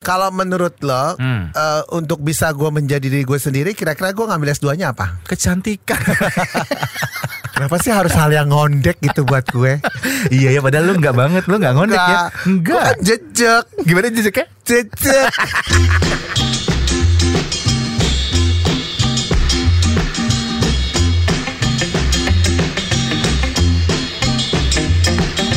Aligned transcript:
Kalau 0.00 0.32
menurut 0.32 0.80
lo, 0.80 1.12
Hmm. 1.14 1.52
eh, 1.52 1.82
untuk 1.92 2.24
bisa 2.24 2.48
gue 2.56 2.72
menjadi 2.72 3.04
diri 3.04 3.20
gue 3.20 3.36
sendiri, 3.36 3.76
kira-kira 3.76 4.16
gue 4.16 4.24
ngambil 4.24 4.56
S2-nya 4.56 4.96
apa? 4.96 5.20
Kecantikan. 5.28 6.00
Kenapa 7.52 7.76
sih 7.76 7.92
harus 7.92 8.16
hal 8.16 8.32
yang 8.32 8.48
ngondek 8.48 8.96
gitu 8.98 9.28
buat 9.28 9.44
gue? 9.44 9.76
iya 10.32 10.56
ya 10.56 10.64
padahal 10.64 10.88
lu 10.88 10.94
enggak 10.96 11.12
banget, 11.12 11.44
lu 11.44 11.60
enggak 11.60 11.74
ngondek 11.76 12.00
ya. 12.00 12.16
Gue 12.32 12.48
Enggak. 12.48 12.80
kan 12.80 12.96
jejak. 13.04 13.62
Gimana 13.84 14.06
jejaknya? 14.08 14.46
Jejak. 14.64 15.28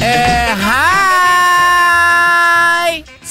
Eh, 0.02 0.52
hai. 0.54 1.43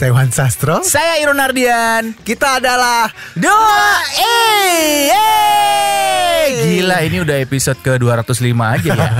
Saya 0.02 0.18
Wan 0.18 0.34
Sastro. 0.34 0.82
Saya 0.82 1.22
Irun 1.22 1.38
Ardian. 1.38 2.10
Kita 2.26 2.58
adalah 2.58 3.06
Dua 3.38 4.02
eh, 4.18 5.14
eh. 5.14 6.42
Gila 6.58 7.06
ini 7.06 7.22
udah 7.22 7.38
episode 7.38 7.78
ke 7.78 8.02
205 8.02 8.50
aja 8.50 8.90
ya. 8.98 9.10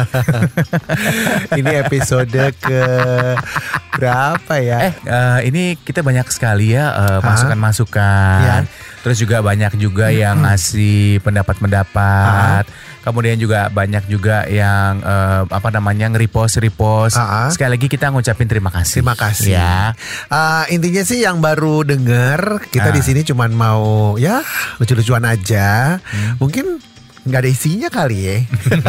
ini 1.63 1.73
episode 1.87 2.51
ke 2.59 2.83
berapa 3.95 4.55
ya? 4.59 4.91
eh, 4.91 4.95
eh, 5.07 5.39
ini 5.55 5.63
kita 5.79 6.03
banyak 6.03 6.27
sekali 6.35 6.75
ya 6.75 6.91
eh, 6.99 7.19
masukan-masukan. 7.23 8.43
Iya. 8.43 8.57
Terus 9.07 9.19
juga 9.23 9.39
banyak 9.43 9.79
juga 9.79 10.11
yang 10.11 10.43
ngasih 10.47 11.23
pendapat-pendapat. 11.23 12.67
Kemudian 13.03 13.35
juga 13.35 13.67
banyak 13.67 14.07
juga 14.07 14.47
yang 14.47 15.03
eh, 15.03 15.43
apa 15.51 15.69
namanya 15.75 16.07
nge-repost 16.15 16.63
repost. 16.63 17.19
Ah. 17.19 17.51
Sekali 17.51 17.75
lagi 17.75 17.91
kita 17.91 18.15
ngucapin 18.15 18.47
terima 18.47 18.71
kasih. 18.71 19.03
Terima 19.03 19.19
kasih. 19.19 19.59
Ya. 19.59 19.91
Eh, 20.31 20.72
intinya 20.73 21.03
sih 21.03 21.21
yang 21.21 21.39
baru 21.39 21.85
denger 21.85 22.41
kita 22.67 22.89
Ah. 22.89 22.95
di 22.95 23.01
sini 23.01 23.21
cuman 23.23 23.51
mau 23.51 23.85
ya 24.17 24.41
lucu-lucuan 24.77 25.23
aja. 25.23 26.01
Hmm. 26.01 26.39
Mungkin 26.39 26.81
nggak 27.23 27.39
ada 27.39 27.47
isinya 27.47 27.87
kali 27.87 28.19
ya. 28.19 28.37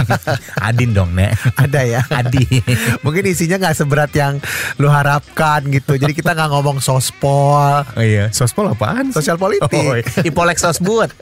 Adin 0.68 0.90
dong, 0.92 1.14
Nek. 1.14 1.38
ada 1.54 1.84
ya. 1.84 2.02
Adi. 2.20 2.42
Mungkin 3.06 3.24
isinya 3.26 3.62
nggak 3.62 3.76
seberat 3.76 4.10
yang 4.12 4.42
lu 4.76 4.88
harapkan 4.88 5.62
gitu. 5.68 5.94
Jadi 5.94 6.14
kita 6.14 6.32
nggak 6.32 6.50
ngomong 6.50 6.80
sospol, 6.80 7.86
Oh 7.86 8.02
iya, 8.02 8.32
sospol 8.32 8.68
apaan? 8.68 9.12
sosial 9.12 9.38
politik. 9.38 9.70
Oh, 9.70 9.94
iya. 9.94 10.08
Ipolek 10.24 10.58
sosbud. 10.58 11.14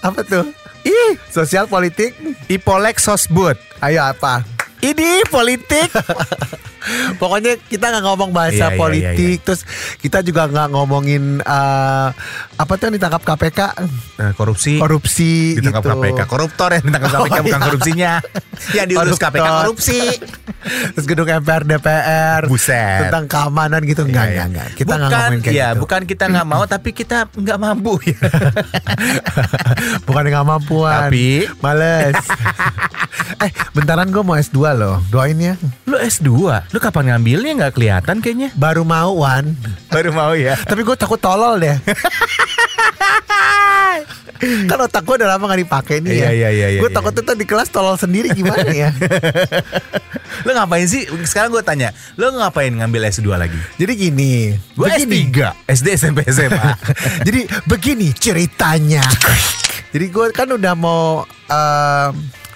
Apa 0.00 0.22
tuh? 0.22 0.48
Ih, 0.82 1.20
sosial 1.28 1.66
politik. 1.66 2.16
Ipolek 2.46 2.96
sosbud. 2.96 3.54
Ayo 3.78 4.00
apa? 4.02 4.40
Ini 4.80 5.22
politik. 5.28 5.92
Pokoknya 7.20 7.56
kita 7.62 7.86
nggak 7.88 8.04
ngomong 8.04 8.30
bahasa 8.30 8.54
Iya, 8.64 8.68
iya, 8.68 8.78
politik, 8.78 9.36
terus 9.42 9.62
kita 9.96 10.20
juga 10.20 10.46
nggak 10.46 10.68
ngomongin 10.70 11.22
eh, 11.38 12.08
apa 12.54 12.72
tuh 12.74 12.84
yang 12.86 12.96
ditangkap 12.96 13.22
KPK 13.24 13.60
Eh, 14.18 14.32
korupsi. 14.32 14.76
korupsi 14.76 15.56
ditangkap 15.56 15.82
gitu. 15.82 15.92
KPK. 15.96 16.20
Koruptor 16.24 16.68
yang 16.72 16.84
ditangkap 16.84 17.10
Oh, 17.18 17.26
KPK 17.26 17.38
bukan 17.40 17.54
iya. 17.54 17.66
korupsinya. 17.66 18.12
yang 18.72 18.86
diurus 18.86 19.14
Koruptor. 19.14 19.30
KPK 19.32 19.48
korupsi. 19.60 20.00
Terus 20.92 21.06
gedung 21.06 21.28
MPR 21.28 21.62
DPR 21.64 22.40
Buset. 22.46 23.06
tentang 23.06 23.24
keamanan 23.26 23.80
gitu 23.82 24.02
enggak 24.02 24.24
Iya, 24.24 24.32
iya. 24.32 24.44
enggak 24.44 24.46
enggak. 24.48 24.68
Kita 24.72 24.92
nggak 24.92 25.00
bukan, 25.02 25.18
ngomongin 25.18 25.40
kayak 25.40 25.54
ya, 25.54 25.66
gitu. 25.68 25.80
bukan 25.80 26.00
kita 26.04 26.24
nggak 26.28 26.46
mau, 26.46 26.62
tapi 26.64 26.90
kita 26.92 27.18
nggak 27.32 27.58
mampu 27.58 27.92
ya. 28.04 28.18
bukan 30.06 30.24
nggak 30.24 30.46
mampuan. 30.46 31.00
Tapi- 31.08 31.46
males. 31.58 32.16
eh, 33.38 33.50
bentaran 33.72 34.08
gue 34.08 34.22
mau 34.22 34.36
S2 34.36 34.58
loh. 34.72 34.96
Doain 35.08 35.36
ya. 35.36 35.54
Lu 35.84 35.96
S2, 35.96 36.30
lu 36.72 36.80
kapan 36.80 37.12
ngambilnya 37.12 37.52
nggak 37.60 37.74
kelihatan 37.76 38.24
kayaknya. 38.24 38.48
Baru 38.56 38.82
mau 38.82 39.12
Wan. 39.20 39.52
Baru 39.92 40.16
mau 40.16 40.32
ya. 40.32 40.56
Tapi 40.70 40.80
gue 40.80 40.96
takut 40.96 41.20
tolol 41.20 41.60
deh. 41.60 41.76
kan 44.42 44.78
otak 44.82 45.06
gue 45.06 45.22
udah 45.22 45.38
lama 45.38 45.54
gak 45.54 45.60
dipakai 45.62 45.96
nih 46.02 46.10
ya. 46.18 46.18
Iya, 46.18 46.30
iya, 46.32 46.48
iya, 46.50 46.66
iya, 46.74 46.80
gue 46.82 46.90
iya. 46.90 46.96
takut 46.96 47.14
tuh 47.14 47.22
di 47.38 47.46
kelas 47.46 47.70
tolol 47.70 47.94
sendiri 47.94 48.34
gimana 48.34 48.66
ya. 48.74 48.90
Lu 50.48 50.50
ngapain 50.56 50.88
sih? 50.88 51.06
Sekarang 51.22 51.54
gue 51.54 51.62
tanya, 51.62 51.94
lu 52.18 52.26
ngapain 52.34 52.72
ngambil 52.74 53.06
S2 53.14 53.30
lagi? 53.38 53.54
Jadi 53.78 53.92
gini. 53.94 54.56
Gue 54.74 54.90
begini. 54.90 55.30
S3, 55.30 55.38
SD, 55.70 55.86
SMP, 55.94 56.18
SMA. 56.26 56.72
Jadi 57.22 57.46
begini 57.70 58.10
ceritanya. 58.10 59.06
Jadi 59.94 60.06
gue 60.10 60.26
kan 60.34 60.50
udah 60.50 60.74
mau 60.74 61.22
eh, 61.46 62.10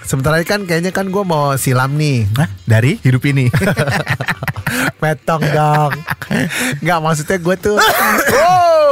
sebentar 0.07 0.31
lagi 0.31 0.47
kan 0.47 0.63
kayaknya 0.63 0.95
kan 0.95 1.11
gue 1.11 1.23
mau 1.27 1.53
silam 1.59 1.99
nih. 1.99 2.23
Hah? 2.39 2.47
Dari 2.63 2.95
hidup 3.03 3.21
ini. 3.27 3.51
Metong 5.03 5.43
dong. 5.51 5.91
Nggak 6.81 6.99
maksudnya 7.03 7.37
gue 7.37 7.55
tuh. 7.59 7.77
oh. 7.77 8.87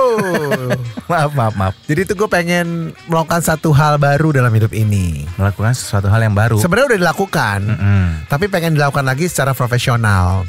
maaf, 1.09 1.31
maaf, 1.33 1.53
maaf. 1.55 1.73
Jadi 1.87 2.13
tuh 2.13 2.15
gue 2.19 2.29
pengen 2.29 2.91
melakukan 3.07 3.41
satu 3.41 3.71
hal 3.71 3.95
baru 3.97 4.35
dalam 4.35 4.51
hidup 4.51 4.75
ini. 4.75 5.23
Melakukan 5.39 5.73
sesuatu 5.73 6.11
hal 6.11 6.21
yang 6.21 6.35
baru. 6.35 6.59
Sebenarnya 6.59 6.95
udah 6.95 6.99
dilakukan, 7.01 7.59
Mm-mm. 7.63 8.05
tapi 8.29 8.45
pengen 8.51 8.75
dilakukan 8.75 9.07
lagi 9.07 9.25
secara 9.31 9.55
profesional. 9.55 10.45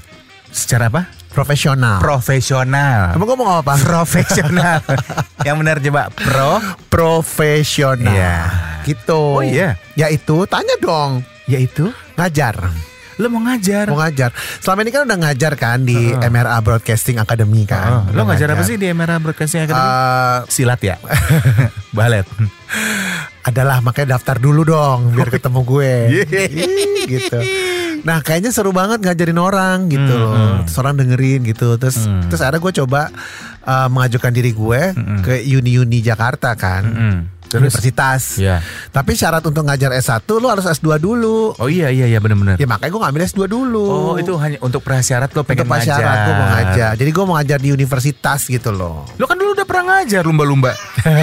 Secara 0.50 0.88
apa? 0.90 1.06
Profesional. 1.36 2.00
Profesional. 2.00 3.12
Kamu 3.12 3.24
ngomong 3.28 3.60
apa? 3.60 3.76
Profesional. 3.76 4.80
yang 5.46 5.60
benar 5.60 5.84
coba. 5.84 6.08
Pro. 6.16 6.64
Profesional. 6.88 8.08
Iya. 8.08 8.36
Gitu. 8.86 9.18
Oh, 9.34 9.42
iya. 9.42 9.74
Ya 9.92 10.06
itu, 10.08 10.46
tanya 10.46 10.78
dong. 10.78 11.26
Yaitu. 11.44 11.90
Ngajar. 12.14 12.70
Lu 13.16 13.26
mau 13.26 13.40
ngajar. 13.42 13.88
Mau 13.88 13.96
ngajar. 13.96 14.28
Selama 14.60 14.80
ini 14.80 14.90
kan 14.90 15.02
udah 15.02 15.18
ngajar 15.18 15.52
kan 15.54 15.80
di 15.80 16.12
Heeh. 16.12 16.28
MRA 16.28 16.60
Broadcasting 16.60 17.16
Academy 17.16 17.64
Oh, 17.64 17.66
kan. 17.66 17.90
lo 18.06 18.12
Udah 18.14 18.24
ngajar 18.28 18.52
apa 18.52 18.62
sih 18.62 18.76
di 18.76 18.86
MRA 18.86 19.16
Broadcasting 19.18 19.64
Academy? 19.64 19.80
Eh, 19.80 20.38
Silat 20.46 20.80
ya? 20.80 20.96
Balet. 21.96 22.28
adalah 23.42 23.78
makanya 23.78 24.18
daftar 24.18 24.36
dulu 24.36 24.62
dong 24.62 25.10
biar 25.12 25.30
ketemu 25.30 25.60
gue. 25.62 25.92
Yeay. 26.12 26.46
Ih, 26.50 27.02
gitu. 27.08 27.38
Nah, 28.02 28.18
kayaknya 28.18 28.50
seru 28.50 28.70
banget 28.70 28.98
ngajarin 29.00 29.38
orang 29.38 29.86
gitu 29.86 30.02
Hmm, 30.08 30.20
loh. 30.20 30.34
hmm. 30.34 30.58
Terus 30.64 30.76
orang 30.76 30.94
dengerin 30.96 31.40
gitu. 31.44 31.68
Terus 31.76 31.96
Hmm. 32.00 32.26
terus 32.26 32.38
akhirnya 32.38 32.58
gue 32.60 32.74
coba 32.76 33.00
eh, 33.64 33.88
mengajukan 33.88 34.30
diri 34.30 34.50
gue 34.50 34.80
Hmm. 34.92 35.22
ke 35.22 35.40
Uni-Uni 35.42 35.98
Jakarta 36.00 36.54
kan. 36.54 36.82
Mm-mm. 36.84 37.16
Terus? 37.46 37.62
Universitas. 37.70 38.22
Ya. 38.36 38.58
Tapi 38.90 39.14
syarat 39.14 39.42
untuk 39.42 39.62
ngajar 39.62 39.94
S1 39.94 40.22
lu 40.26 40.46
harus 40.50 40.66
S2 40.66 40.98
dulu. 40.98 41.54
Oh 41.56 41.68
iya 41.70 41.90
iya 41.90 42.10
iya 42.10 42.18
benar-benar. 42.18 42.58
Ya 42.58 42.66
makanya 42.66 42.90
gue 42.90 43.02
ngambil 43.06 43.22
S2 43.26 43.40
dulu. 43.46 43.86
Oh 43.86 44.14
itu 44.18 44.34
hanya 44.38 44.58
untuk 44.62 44.82
prasyarat 44.82 45.30
lo 45.30 45.46
pengen 45.46 45.66
Untuk 45.66 45.78
ngajar. 45.78 45.96
syarat 45.98 46.18
gue 46.22 46.34
mau 46.34 46.48
ngajar. 46.50 46.90
Jadi 46.98 47.10
gue 47.10 47.24
mau 47.24 47.34
ngajar 47.38 47.58
di 47.62 47.70
universitas 47.70 48.40
gitu 48.46 48.70
loh. 48.74 49.06
Lo 49.16 49.24
kan 49.24 49.38
dulu 49.38 49.54
udah 49.54 49.66
pernah 49.66 49.84
ngajar 50.02 50.22
lumba-lumba. 50.26 50.74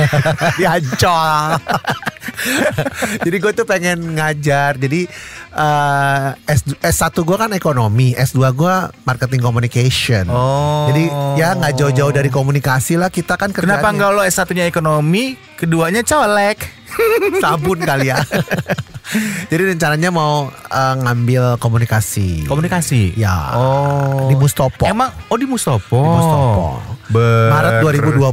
di 0.59 0.63
Ancol. 0.63 1.59
jadi 3.25 3.37
gue 3.37 3.51
tuh 3.53 3.65
pengen 3.67 4.17
ngajar. 4.17 4.75
Jadi 4.77 5.05
eh, 5.53 6.29
S, 6.49 6.61
S1 6.81 7.15
gue 7.21 7.37
kan 7.37 7.51
ekonomi, 7.53 8.17
S2 8.17 8.39
gue 8.53 8.75
marketing 9.05 9.41
communication. 9.41 10.25
Oh. 10.29 10.89
Jadi 10.91 11.03
ya 11.39 11.55
nggak 11.57 11.73
jauh-jauh 11.77 12.13
dari 12.13 12.29
komunikasi 12.33 12.97
lah 12.97 13.13
kita 13.13 13.37
kan 13.37 13.53
kerjanya 13.53 13.79
Kenapa 13.79 13.87
enggak 13.93 14.09
lo 14.13 14.21
S1-nya 14.25 14.65
ekonomi, 14.67 15.37
keduanya 15.57 16.01
colek? 16.01 16.83
sabun 17.43 17.79
kali 17.81 18.13
ya. 18.13 18.21
Jadi 19.51 19.75
rencananya 19.75 20.09
mau 20.09 20.49
eh, 20.49 20.95
ngambil 20.97 21.61
komunikasi. 21.61 22.49
Komunikasi. 22.49 23.13
Ya. 23.19 23.53
Oh. 23.53 24.31
Di 24.31 24.35
Mustopo. 24.37 24.87
Emang 24.87 25.13
oh 25.29 25.37
di 25.37 25.45
Mustopo. 25.45 26.01
Di 26.01 26.09
Mustopo. 26.09 26.65
Ber... 27.13 27.51
Maret 27.51 27.73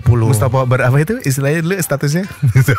2020. 0.00 0.31
Mustopo 0.31 0.59
ber 0.65 0.88
apa 0.88 0.97
itu 1.03 1.21
istilahnya 1.27 1.61
dulu 1.61 1.75
statusnya? 1.77 2.25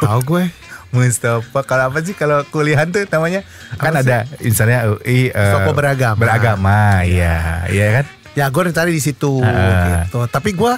Tahu 0.02 0.22
gue. 0.26 0.44
Mustopo 0.92 1.60
kalau 1.62 1.88
apa 1.88 2.00
sih 2.00 2.12
kalau 2.12 2.44
kuliahan 2.46 2.88
tuh 2.88 3.04
namanya 3.06 3.42
kan 3.76 3.92
Apa 3.92 4.00
sih? 4.00 4.08
ada 4.08 4.18
misalnya 4.40 4.80
UI 4.90 5.28
eh, 5.28 5.32
Mustopo 5.32 5.72
beragama. 5.72 6.18
beragama 6.18 6.80
ya 7.04 7.66
iya 7.66 7.88
kan 7.96 8.06
Ya 8.32 8.48
gue 8.48 8.64
rencana 8.64 8.88
di 8.88 9.00
situ 9.00 9.40
Ah. 9.40 10.08
gitu. 10.08 10.24
Tapi 10.26 10.52
gue 10.52 10.74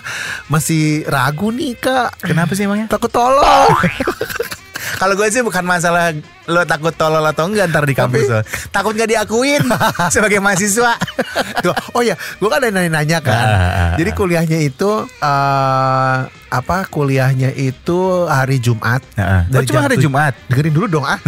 masih 0.48 1.06
ragu 1.06 1.50
nih 1.50 1.74
kak. 1.76 2.18
kenapa 2.24 2.50
sih 2.52 2.66
emangnya 2.66 2.90
Takut 2.90 3.10
tolong. 3.10 3.70
kalau 4.98 5.14
gue 5.14 5.28
sih 5.28 5.42
bukan 5.42 5.64
masalah 5.64 6.12
lo 6.44 6.62
takut 6.68 6.92
tolol 6.94 7.24
atau 7.24 7.48
enggak 7.48 7.72
ntar 7.72 7.84
di 7.84 7.96
kampus 7.96 8.28
lo 8.28 8.40
takut 8.70 8.94
gak 8.94 9.08
diakuin 9.08 9.64
sebagai 10.16 10.40
mahasiswa 10.40 10.96
Tuh, 11.64 11.72
oh 11.96 12.04
ya, 12.04 12.14
gue 12.18 12.50
kan 12.52 12.60
ada 12.60 12.76
nanya-nanya 12.76 13.24
kan. 13.24 13.32
Ah, 13.32 13.48
ah, 13.48 13.72
ah. 13.72 13.92
Jadi 13.96 14.12
kuliahnya 14.12 14.60
itu 14.60 15.08
eh 15.08 16.18
apa? 16.28 16.78
Kuliahnya 16.92 17.56
itu 17.56 18.28
hari 18.28 18.60
Jumat. 18.60 19.00
Heeh. 19.16 19.42
Dari 19.48 19.64
Oh, 19.64 19.68
cuma 19.72 19.82
hari 19.88 19.96
Jumat? 19.98 20.34
Dengerin 20.52 20.74
dulu 20.76 20.88
dong 20.92 21.06
ah. 21.08 21.16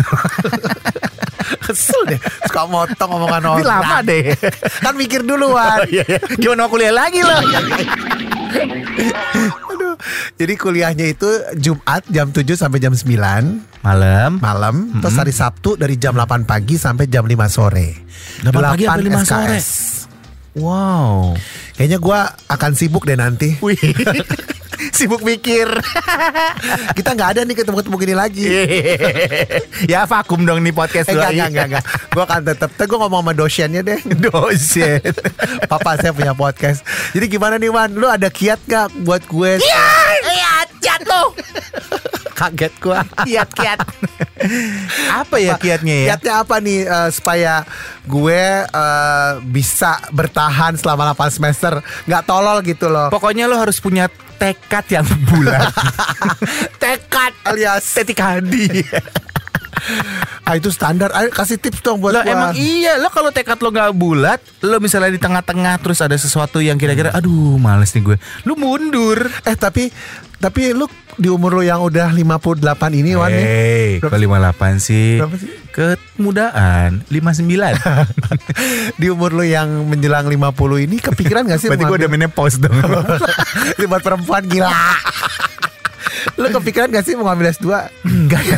Kesel 1.65 2.01
deh, 2.09 2.19
suka 2.45 2.65
motong 2.67 3.11
omongan 3.15 3.41
orang. 3.47 3.61
Ini 3.61 3.65
lama 3.65 3.97
deh. 4.01 4.23
Kan 4.81 4.93
mikir 4.97 5.21
duluan. 5.23 5.85
Iya, 5.95 6.03
iya. 6.03 6.19
gimana 6.35 6.65
mau 6.65 6.71
kuliah 6.73 6.93
lagi 6.93 7.21
lo 7.21 7.31
Aduh. 7.31 7.45
Jadi 10.35 10.53
kuliahnya 10.55 11.05
itu 11.09 11.27
Jumat 11.57 12.05
jam 12.11 12.31
7 12.31 12.43
sampai 12.55 12.79
jam 12.79 12.93
9 12.93 13.83
malam 13.85 14.41
malam, 14.41 14.97
terus 14.97 15.13
hari 15.13 15.29
Sabtu 15.29 15.77
dari 15.77 15.95
jam 16.01 16.17
8 16.17 16.47
pagi 16.47 16.75
sampai 16.79 17.05
jam 17.05 17.27
5 17.27 17.35
sore. 17.51 18.01
8 18.41 18.53
pagi 18.53 18.85
sampai 18.89 19.03
5 19.11 19.29
sore? 19.29 19.57
SKS. 19.59 19.69
wow 20.57 21.35
Kayaknya 21.75 21.99
gua 21.99 22.31
akan 22.47 22.71
sibuk 22.71 23.03
deh 23.03 23.19
nanti. 23.19 23.59
Sibuk 24.95 25.21
mikir. 25.21 25.67
Kita 26.97 27.09
nggak 27.11 27.29
ada 27.37 27.41
nih 27.43 27.55
ketemu-ketemu 27.55 27.95
gini 27.97 28.15
lagi. 28.15 28.47
ya 29.91 30.03
vakum 30.05 30.43
dong 30.43 30.61
nih 30.61 30.71
podcast 30.71 31.09
Eh, 31.09 31.15
lagi. 31.15 31.39
enggak, 31.39 31.49
enggak, 31.51 31.65
enggak. 31.71 31.83
Gue 32.11 32.23
akan 32.23 32.41
tetap, 32.43 32.69
gue 32.75 32.97
ngomong 32.97 33.21
sama 33.23 33.33
dosennya 33.33 33.81
deh. 33.81 33.99
Dosen. 34.05 35.01
Papa 35.65 35.99
saya 35.99 36.11
punya 36.11 36.33
podcast. 36.33 36.83
Jadi 37.11 37.25
gimana 37.27 37.55
nih 37.55 37.71
Wan? 37.71 37.91
Lu 37.91 38.07
ada 38.07 38.27
kiat 38.27 38.59
gak 38.65 38.91
buat 39.03 39.23
gue? 39.25 39.59
Iya, 39.59 40.53
jatuh. 40.79 41.31
Kaget 42.35 42.73
gue. 42.83 42.99
Kiat-kiat. 43.23 43.79
Apa 45.07 45.39
ya 45.39 45.55
kiatnya 45.55 45.95
ya? 45.95 46.05
Kiatnya 46.13 46.33
apa 46.43 46.55
nih 46.59 46.83
eh, 46.83 47.09
supaya 47.09 47.63
gue 48.03 48.41
eh, 48.67 49.31
bisa 49.41 50.03
bertahan 50.11 50.75
selama 50.75 51.15
8 51.15 51.31
semester 51.31 51.79
nggak 52.05 52.23
tolol 52.27 52.59
gitu 52.61 52.91
loh. 52.91 53.07
Pokoknya 53.07 53.47
lo 53.47 53.55
harus 53.55 53.79
punya 53.79 54.11
tekad 54.37 54.85
yang 54.91 55.07
bulat. 55.27 55.71
Tekad 56.81 57.33
alias 57.47 57.85
Tetikadi. 57.89 58.67
ah, 60.47 60.53
itu 60.57 60.69
standar. 60.69 61.11
Ayo 61.13 61.29
kasih 61.31 61.57
tips 61.57 61.81
dong 61.81 62.01
buat 62.01 62.13
Lo 62.15 62.21
emang 62.21 62.53
iya 62.57 62.97
lo 62.97 63.09
kalau 63.09 63.29
tekad 63.29 63.59
lo 63.61 63.69
nggak 63.71 63.93
bulat, 63.95 64.39
lo 64.65 64.77
misalnya 64.81 65.13
di 65.13 65.21
tengah-tengah 65.21 65.81
terus 65.81 65.99
ada 66.01 66.15
sesuatu 66.15 66.61
yang 66.61 66.79
kira-kira 66.79 67.13
aduh 67.13 67.57
males 67.57 67.93
nih 67.93 68.03
gue. 68.03 68.17
Lu 68.47 68.57
mundur. 68.57 69.25
Eh 69.45 69.57
tapi 69.57 69.89
tapi 70.35 70.75
lu 70.75 70.85
di 71.15 71.31
umur 71.31 71.57
lu 71.57 71.63
yang 71.63 71.79
udah 71.79 72.11
58 72.11 72.61
ini 72.91 73.15
Wan. 73.15 73.31
Hei, 73.31 74.03
kok 74.03 74.11
58 74.11 74.83
sih? 74.83 75.17
Berapa 75.17 75.35
sih? 75.39 75.49
Kemudaan 75.71 77.03
59 77.11 77.43
Di 78.99 79.07
umur 79.11 79.35
lu 79.35 79.43
yang 79.43 79.67
menjelang 79.87 80.27
50 80.27 80.87
ini 80.87 81.03
kepikiran 81.03 81.43
gak 81.51 81.59
sih 81.59 81.67
Berarti 81.67 81.83
gue 81.83 81.97
udah 82.03 82.11
menopause 82.11 82.59
dong 82.63 82.71
buat 83.91 84.01
perempuan 84.03 84.43
gila. 84.47 84.71
Lu 86.35 86.47
kepikiran 86.49 86.89
gak 86.89 87.05
sih 87.05 87.13
mau 87.13 87.29
ngambil 87.29 87.53
S2? 87.53 87.67
Enggak 88.03 88.43
ya. 88.43 88.57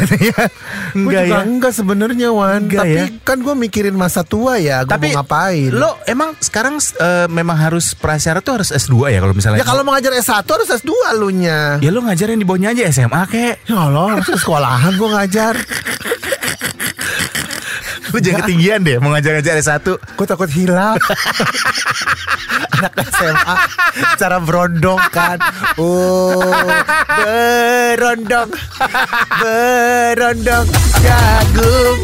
Enggak 0.95 1.23
juga 1.23 1.23
ya. 1.23 1.39
enggak 1.43 1.73
sebenarnya 1.75 2.29
Wan. 2.31 2.65
Enggak 2.65 2.83
Tapi 2.87 2.95
ya. 2.95 3.05
kan 3.27 3.37
gue 3.43 3.55
mikirin 3.57 3.95
masa 3.95 4.23
tua 4.23 4.55
ya 4.57 4.87
Gue 4.87 4.95
Tapi 4.95 5.11
mau 5.11 5.21
ngapain? 5.21 5.71
Lo 5.75 5.99
emang 6.07 6.33
sekarang 6.39 6.79
eh, 6.79 7.27
memang 7.27 7.57
harus 7.59 7.91
prasyarat 7.93 8.41
tuh 8.41 8.61
harus 8.61 8.69
S2 8.71 9.11
ya 9.11 9.19
kalau 9.19 9.35
misalnya? 9.35 9.59
Ya 9.61 9.67
kalau 9.67 9.83
mau 9.83 9.93
ngajar 9.93 10.15
S1 10.15 10.47
harus 10.47 10.69
S2 10.71 10.91
lu 11.19 11.29
nya 11.35 11.77
Ya 11.83 11.89
lo 11.91 12.01
ngajarin 12.03 12.39
di 12.39 12.45
bawahnya 12.47 12.71
aja 12.73 12.83
SMA 12.89 13.21
kek. 13.27 13.55
Ya 13.67 13.77
Allah 13.77 14.17
harus 14.17 14.27
sekolahan 14.39 14.95
gue 14.95 15.09
ngajar. 15.11 15.55
Lu 18.07 18.23
jangan 18.23 18.47
ketinggian 18.47 18.79
deh 18.87 18.97
mau 19.03 19.11
ngajar-ngajar 19.11 19.59
S1 19.59 19.83
Gue 20.15 20.25
takut 20.25 20.47
hilang 20.47 20.95
Anak 22.77 22.93
SMA 23.09 23.55
Cara 24.21 24.37
berondong 24.37 25.01
kan? 25.09 25.41
Oh 25.81 26.41
Berondong. 27.17 28.49
Berondong. 29.41 30.65
Jagung 31.01 31.99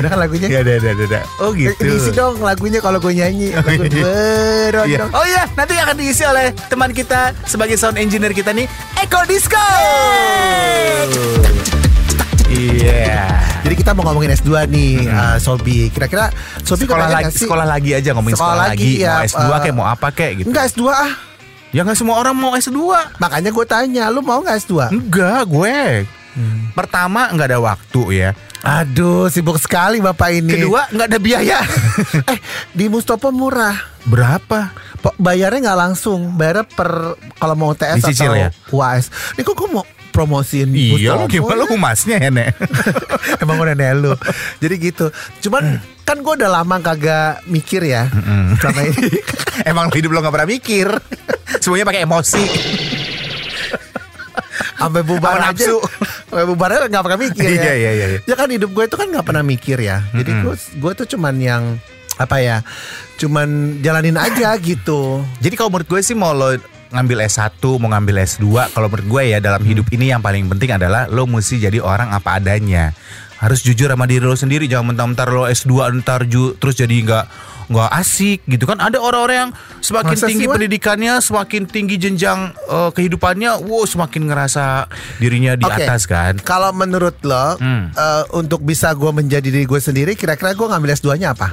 Udah 0.00 0.08
kan 0.08 0.18
lagunya? 0.18 0.48
Ya 0.48 0.60
udah 0.64 0.74
udah 0.80 0.92
udah 0.96 1.22
Oh 1.40 1.52
gitu. 1.52 1.76
Diisi 1.76 2.10
dong 2.16 2.40
lagunya 2.40 2.80
kalau 2.80 2.96
gue 2.96 3.12
nyanyi. 3.12 3.52
Lagu 3.52 3.84
Iya. 3.86 4.04
Berondong. 4.04 5.10
Oh 5.12 5.24
iya, 5.28 5.44
nanti 5.56 5.76
akan 5.76 5.96
diisi 5.96 6.24
oleh 6.24 6.52
teman 6.72 6.92
kita 6.96 7.36
sebagai 7.44 7.76
sound 7.76 8.00
engineer 8.00 8.32
kita 8.32 8.52
nih, 8.56 8.64
Eko 9.00 9.20
Disco. 9.28 9.60
Iya. 12.46 13.26
Jadi 13.66 13.74
kita 13.74 13.90
mau 13.98 14.06
ngomongin 14.06 14.30
S2 14.38 14.70
nih 14.70 15.10
uh, 15.10 15.36
Sobi 15.42 15.90
Kira-kira 15.90 16.30
Sobi 16.62 16.86
Sekolah 16.86 17.10
lagi, 17.10 17.22
nggak 17.26 17.34
sih? 17.34 17.42
sekolah 17.42 17.66
lagi 17.66 17.90
aja 17.98 18.10
ngomongin 18.14 18.38
Sekolah 18.38 18.54
sekolah, 18.54 18.70
lagi, 18.70 18.90
ya, 19.02 19.10
mau 19.10 19.26
S2 19.26 19.42
eh, 19.42 19.58
kayak 19.58 19.74
mau 19.74 19.86
apa 19.90 20.08
kayak 20.14 20.32
gitu. 20.38 20.46
Enggak 20.54 20.64
S2 20.70 20.82
ah 20.90 21.12
Ya 21.74 21.80
nggak 21.82 21.98
semua 21.98 22.16
orang 22.22 22.32
mau 22.38 22.54
S2. 22.54 22.78
Makanya 23.18 23.50
gue 23.50 23.66
tanya 23.66 24.04
Lu 24.08 24.22
mau 24.22 24.38
gak 24.40 24.62
S2? 24.64 24.94
Enggak, 24.94 25.44
gue. 25.50 26.06
Pertama 26.72 27.32
nggak 27.32 27.48
ada 27.52 27.60
waktu 27.60 28.02
ya. 28.12 28.30
Aduh 28.60 29.30
sibuk 29.30 29.56
sekali 29.62 30.02
bapak 30.02 30.42
ini 30.42 30.52
Kedua 30.58 30.86
nggak 30.90 31.06
ada 31.10 31.18
biaya. 31.18 31.58
Eh 32.32 32.38
di 32.72 32.86
Mustopo 32.86 33.30
murah 33.30 33.74
Berapa? 34.06 34.70
Bayarnya 35.16 35.70
nggak 35.70 35.80
langsung 35.86 36.34
Bayarnya 36.34 36.66
per 36.66 37.14
Kalau 37.38 37.54
mau 37.54 37.70
TS 37.78 38.02
Dicicil 38.02 38.32
atau 38.34 38.42
ya? 38.42 38.48
UAS 38.74 39.04
Ini 39.38 39.42
kok 39.46 39.54
gue 39.54 39.68
mau 39.70 39.86
promosiin 40.16 40.72
Iya, 40.72 41.12
Mustopo 41.12 41.28
gimana 41.28 41.60
lu 41.60 41.64
ya? 41.68 41.70
humasnya 41.76 42.16
ya, 42.16 42.30
Nek? 42.32 42.48
Emang 43.44 43.60
udah 43.60 43.76
nenek 43.76 43.92
lu 44.00 44.12
Jadi 44.64 44.74
gitu 44.80 45.12
Cuman 45.44 45.76
kan 46.08 46.24
gue 46.24 46.32
udah 46.40 46.48
lama 46.48 46.80
kagak 46.80 47.44
mikir 47.44 47.84
ya 47.84 48.08
Selama 48.56 48.80
ini 48.88 49.20
Emang 49.70 49.92
hidup 49.92 50.12
lo 50.12 50.20
nggak 50.20 50.34
pernah 50.36 50.48
mikir. 50.48 50.88
Semuanya 51.60 51.88
pakai 51.88 52.04
emosi. 52.04 52.44
Sampai 54.76 55.00
bubar 55.00 55.40
aja. 55.40 55.66
Sampai 56.28 56.44
bubar 56.44 56.68
aja 56.68 56.86
gak 56.86 57.04
pernah 57.04 57.20
mikir 57.20 57.48
ya 57.48 57.62
Iya, 57.64 57.72
iya, 57.74 57.90
iya, 57.96 58.06
iya. 58.16 58.20
Ya 58.28 58.34
kan 58.36 58.48
hidup 58.52 58.70
gue 58.76 58.84
itu 58.84 58.96
kan 59.00 59.08
gak 59.08 59.24
pernah 59.24 59.40
mikir 59.40 59.80
ya 59.80 60.04
Jadi 60.12 60.30
gue 60.44 60.54
gue 60.54 60.92
tuh 60.92 61.06
cuman 61.16 61.34
yang 61.40 61.62
Apa 62.20 62.44
ya 62.44 62.60
Cuman 63.16 63.80
jalanin 63.80 64.20
aja 64.20 64.52
gitu 64.60 65.24
Jadi 65.40 65.54
kalau 65.56 65.72
menurut 65.72 65.88
gue 65.88 66.00
sih 66.04 66.12
mau 66.12 66.36
lo 66.36 66.52
ngambil 66.96 67.22
S1, 67.22 67.52
mau 67.76 67.88
ngambil 67.88 68.24
S2, 68.24 68.44
kalau 68.70 68.86
menurut 68.86 69.06
gue 69.06 69.22
ya 69.28 69.38
dalam 69.38 69.60
hidup 69.60 69.86
ini 69.90 70.08
yang 70.08 70.18
paling 70.18 70.48
penting 70.48 70.72
adalah 70.72 71.06
lo 71.06 71.24
mesti 71.24 71.60
jadi 71.60 71.78
orang 71.78 72.10
apa 72.10 72.36
adanya. 72.36 72.96
Harus 73.36 73.60
jujur 73.60 73.86
sama 73.86 74.04
diri 74.04 74.20
lo 74.20 74.32
sendiri, 74.32 74.64
jangan 74.64 74.90
mentang-mentang 74.90 75.28
lo 75.28 75.44
S2 75.44 75.70
ntar 76.00 76.24
ju, 76.24 76.56
terus 76.56 76.72
jadi 76.74 76.88
nggak 76.88 77.26
nggak 77.66 77.90
asik 77.92 78.46
gitu 78.46 78.64
kan. 78.64 78.78
Ada 78.78 78.96
orang-orang 78.96 79.36
yang 79.36 79.52
semakin 79.80 80.14
Masa 80.14 80.24
tinggi 80.24 80.46
Wan? 80.46 80.54
pendidikannya, 80.54 81.14
semakin 81.18 81.62
tinggi 81.66 81.96
jenjang 81.98 82.40
eh, 82.54 82.90
kehidupannya, 82.90 83.60
wow 83.60 83.82
semakin 83.82 84.22
ngerasa 84.24 84.86
dirinya 85.18 85.52
di 85.52 85.66
Oke. 85.66 85.82
atas 85.82 86.06
kan. 86.06 86.38
Kalau 86.40 86.70
menurut 86.72 87.18
lo 87.22 87.58
Hmm. 87.58 87.90
eh, 87.90 88.24
Untuk 88.32 88.62
bisa 88.62 88.88
gue 88.90 89.10
menjadi 89.10 89.44
diri 89.44 89.64
gue 89.64 89.78
sendiri 89.78 90.14
Kira-kira 90.14 90.52
gue 90.52 90.62
ngambil 90.64 90.94
S2 90.94 91.18
nya 91.18 91.32
apa? 91.32 91.52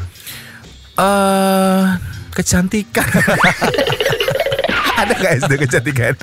Eh 0.93 1.85
kecantikan. 2.31 3.05
Ada 5.01 5.13
gak 5.17 5.31
S2 5.43 5.53
kecantikan? 5.67 6.15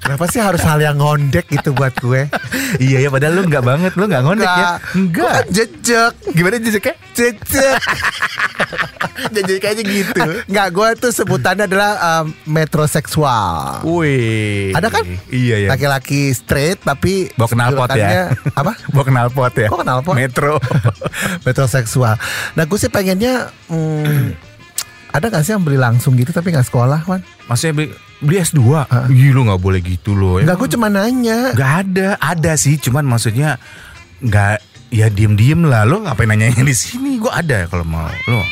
Kenapa 0.00 0.24
sih 0.26 0.42
harus 0.42 0.62
hal 0.66 0.82
yang 0.82 0.98
ngondek 0.98 1.46
gitu 1.46 1.70
buat 1.70 1.94
gue? 2.02 2.26
iya 2.82 2.98
ya 3.06 3.08
padahal 3.12 3.38
lu 3.38 3.42
nggak 3.46 3.62
banget, 3.62 3.92
lu 3.94 4.10
nggak 4.10 4.22
ngondek 4.26 4.50
ya. 4.50 4.66
Gue 5.14 5.28
kan 5.30 5.46
jejak 5.46 6.12
Gimana 6.34 6.56
jejaknya? 6.58 6.94
Jejak 7.14 7.78
Jadi 9.30 9.52
kayaknya 9.62 9.84
gitu. 9.86 10.22
Nggak 10.50 10.68
gue 10.74 10.88
tuh 10.98 11.12
sebutannya 11.14 11.70
adalah 11.70 11.92
um, 12.00 12.34
metroseksual 12.48 13.86
Wih. 13.86 14.74
Ada 14.74 14.90
kan? 14.90 15.04
Iya 15.30 15.56
ya. 15.66 15.68
Laki-laki 15.70 16.34
straight 16.34 16.82
tapi 16.82 17.30
Bawa 17.38 17.48
knalpot 17.54 17.90
ya. 17.94 18.34
Apa? 18.58 18.74
Bawa 18.94 19.04
knalpot 19.06 19.54
ya. 19.54 19.68
Kok 19.70 19.82
knalpot? 19.86 20.14
Metro. 20.18 20.58
metroseksual 21.46 22.18
Nah 22.58 22.64
gue 22.66 22.78
sih 22.80 22.90
pengennya 22.90 23.54
hmm, 23.70 24.49
Ada 25.10 25.26
gak 25.28 25.42
sih 25.42 25.52
yang 25.58 25.64
beli 25.66 25.78
langsung 25.78 26.14
gitu 26.14 26.30
tapi 26.30 26.54
gak 26.54 26.66
sekolah 26.66 27.02
Wan? 27.06 27.20
Maksudnya 27.50 27.74
beli, 27.74 27.88
beli 28.22 28.36
S2? 28.40 28.62
Ih 29.10 29.30
lu 29.34 29.46
gak 29.50 29.60
boleh 29.60 29.80
gitu 29.82 30.14
loh. 30.14 30.38
Enggak 30.38 30.56
gue 30.62 30.68
cuma 30.78 30.86
nanya 30.86 31.50
Gak 31.54 31.72
ada. 31.86 32.08
Ada 32.22 32.54
sih 32.54 32.78
cuman 32.78 33.02
maksudnya 33.06 33.58
nggak 34.20 34.60
ya 34.90 35.06
diem-diem 35.08 35.64
lah 35.64 35.86
lo 35.86 36.02
ngapain 36.02 36.28
nanyanya 36.28 36.66
di 36.66 36.74
sini 36.74 37.16
gue 37.16 37.30
ada 37.30 37.64
kalau 37.70 37.86
mau 37.86 38.10
lo 38.28 38.42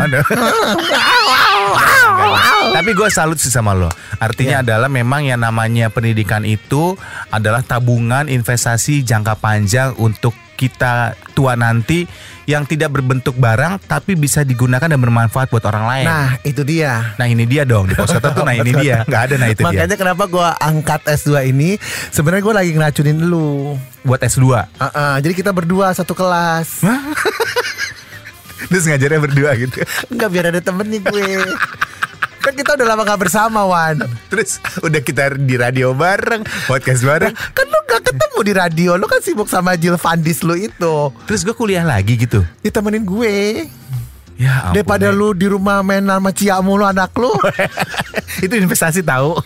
ada 0.00 0.24
tapi 2.74 2.90
gue 2.94 3.08
salut 3.10 3.38
sih 3.38 3.52
sama 3.52 3.76
lo. 3.76 3.90
Artinya 4.18 4.64
adalah 4.64 4.90
memang 4.90 5.26
yang 5.26 5.40
namanya 5.40 5.90
pendidikan 5.90 6.42
itu 6.42 6.98
adalah 7.30 7.62
tabungan 7.62 8.26
investasi 8.26 9.06
jangka 9.06 9.38
panjang 9.38 9.94
untuk 9.98 10.34
kita 10.54 11.18
tua 11.34 11.58
nanti 11.58 12.06
yang 12.46 12.62
tidak 12.62 12.94
berbentuk 12.94 13.34
barang 13.34 13.82
tapi 13.90 14.14
bisa 14.14 14.46
digunakan 14.46 14.86
dan 14.86 15.00
bermanfaat 15.00 15.50
buat 15.50 15.64
orang 15.66 15.84
lain. 15.84 16.06
Nah, 16.06 16.22
Nah 16.24 16.40
itu 16.46 16.62
dia. 16.62 17.14
Ini 17.18 17.44
dia 17.44 17.62
dong. 17.66 17.90
Di 17.90 17.94
pos 17.98 18.14
kota 18.14 18.30
tuh. 18.32 18.46
Nah 18.46 18.54
ini 18.54 18.72
dia, 18.84 19.02
nggak 19.04 19.22
ada 19.28 19.34
nah 19.36 19.48
itu 19.50 19.60
dia. 19.66 19.84
Makanya 19.84 19.96
kenapa 19.98 20.24
gue 20.30 20.48
angkat 20.62 21.00
S2 21.04 21.50
ini? 21.50 21.76
Sebenarnya 22.14 22.42
gue 22.46 22.54
lagi 22.54 22.70
ngeracunin 22.72 23.18
lu. 23.28 23.76
Buat 24.04 24.20
S2 24.20 24.44
Uh-uh, 24.44 25.16
Jadi 25.24 25.32
kita 25.32 25.48
berdua 25.48 25.88
satu 25.96 26.12
kelas 26.12 26.84
Terus 28.74 28.90
ngajarnya 28.90 29.20
berdua 29.22 29.54
gitu. 29.54 29.86
Enggak 30.10 30.28
biar 30.34 30.50
ada 30.50 30.58
temen 30.58 30.82
nih 30.90 30.98
gue 30.98 31.46
Kan 32.42 32.58
kita 32.58 32.74
udah 32.74 32.86
lama 32.90 33.06
gak 33.06 33.22
bersama 33.22 33.62
Wan 33.64 34.02
Terus 34.26 34.58
udah 34.82 34.98
kita 34.98 35.38
di 35.38 35.54
radio 35.54 35.94
bareng, 35.94 36.42
podcast 36.66 37.06
bareng. 37.06 37.30
Kan 37.30 37.66
lu 37.70 37.78
gak 37.86 38.02
ketemu 38.10 38.38
di 38.42 38.52
radio 38.52 38.90
Lu 38.98 39.06
kan 39.06 39.22
sibuk 39.22 39.46
sama 39.46 39.78
Jill 39.78 39.94
Vandis 39.94 40.42
lu 40.42 40.58
itu 40.58 40.94
Terus 41.30 41.46
gue 41.46 41.54
kuliah 41.54 41.86
lagi 41.86 42.18
gitu. 42.18 42.42
Ditemenin 42.60 43.06
gue 43.06 43.70
Ya 44.34 44.66
ampun. 44.66 44.82
Daripada 44.82 45.14
Nek. 45.14 45.14
lu 45.14 45.28
di 45.30 45.46
rumah 45.46 45.78
main 45.86 46.02
sama 46.02 46.34
Cia 46.34 46.58
mulu 46.58 46.82
anak 46.82 47.14
lu 47.14 47.30
itu 48.44 48.50
investasi 48.58 49.06
tahu. 49.06 49.38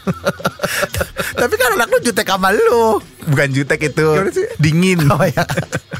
Tapi 1.36 1.54
kan 1.60 1.76
anak 1.76 1.92
lu 1.92 2.00
jutek 2.00 2.24
sama 2.24 2.48
lu 2.56 2.96
Bukan 3.28 3.52
jutek 3.52 3.92
itu. 3.92 4.08
Dingin. 4.56 5.04
Oh 5.12 5.20
ya 5.20 5.44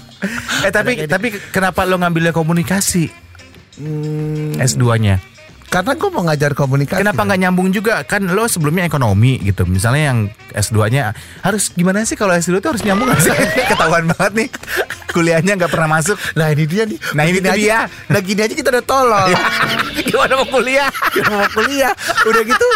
eh 0.65 0.73
tapi 0.73 1.07
tapi 1.07 1.29
kenapa 1.53 1.85
lo 1.85 2.01
ngambilnya 2.01 2.33
komunikasi? 2.33 3.09
Hmm, 3.79 4.59
S2-nya? 4.59 5.38
Karena 5.69 5.93
gue 5.93 6.09
mau 6.09 6.25
ngajar 6.25 6.53
komunikasi. 6.53 6.97
Kenapa 6.99 7.21
nggak 7.23 7.41
nyambung 7.41 7.69
juga? 7.69 8.01
Kan 8.03 8.25
lo 8.27 8.45
sebelumnya 8.45 8.83
ekonomi 8.83 9.37
gitu. 9.39 9.63
Misalnya 9.63 10.03
yang 10.09 10.19
S2-nya 10.51 11.13
harus 11.41 11.69
gimana 11.71 12.03
sih 12.03 12.17
kalau 12.17 12.33
S2 12.33 12.57
tuh 12.59 12.73
harus 12.73 12.83
nyambung 12.83 13.05
nggak 13.07 13.21
sih? 13.21 13.33
Ketahuan 13.71 14.09
banget 14.09 14.33
nih. 14.35 14.49
Kuliahnya 15.09 15.53
nggak 15.55 15.69
pernah 15.69 15.89
masuk. 15.91 16.17
Nah 16.33 16.49
ini 16.49 16.65
dia 16.65 16.85
nih. 16.85 16.99
Nah, 17.13 17.23
ini 17.23 17.39
aja- 17.39 17.53
dia. 17.55 17.79
Nah 18.07 18.21
gini 18.21 18.41
aja 18.41 18.55
kita 18.55 18.69
udah 18.71 18.85
tolol. 18.85 19.29
Gimana 20.09 20.33
mau 20.37 20.49
kuliah? 20.49 20.89
Kita 21.13 21.29
mau 21.29 21.49
kuliah. 21.51 21.93
Udah 22.25 22.43
gitu 22.43 22.67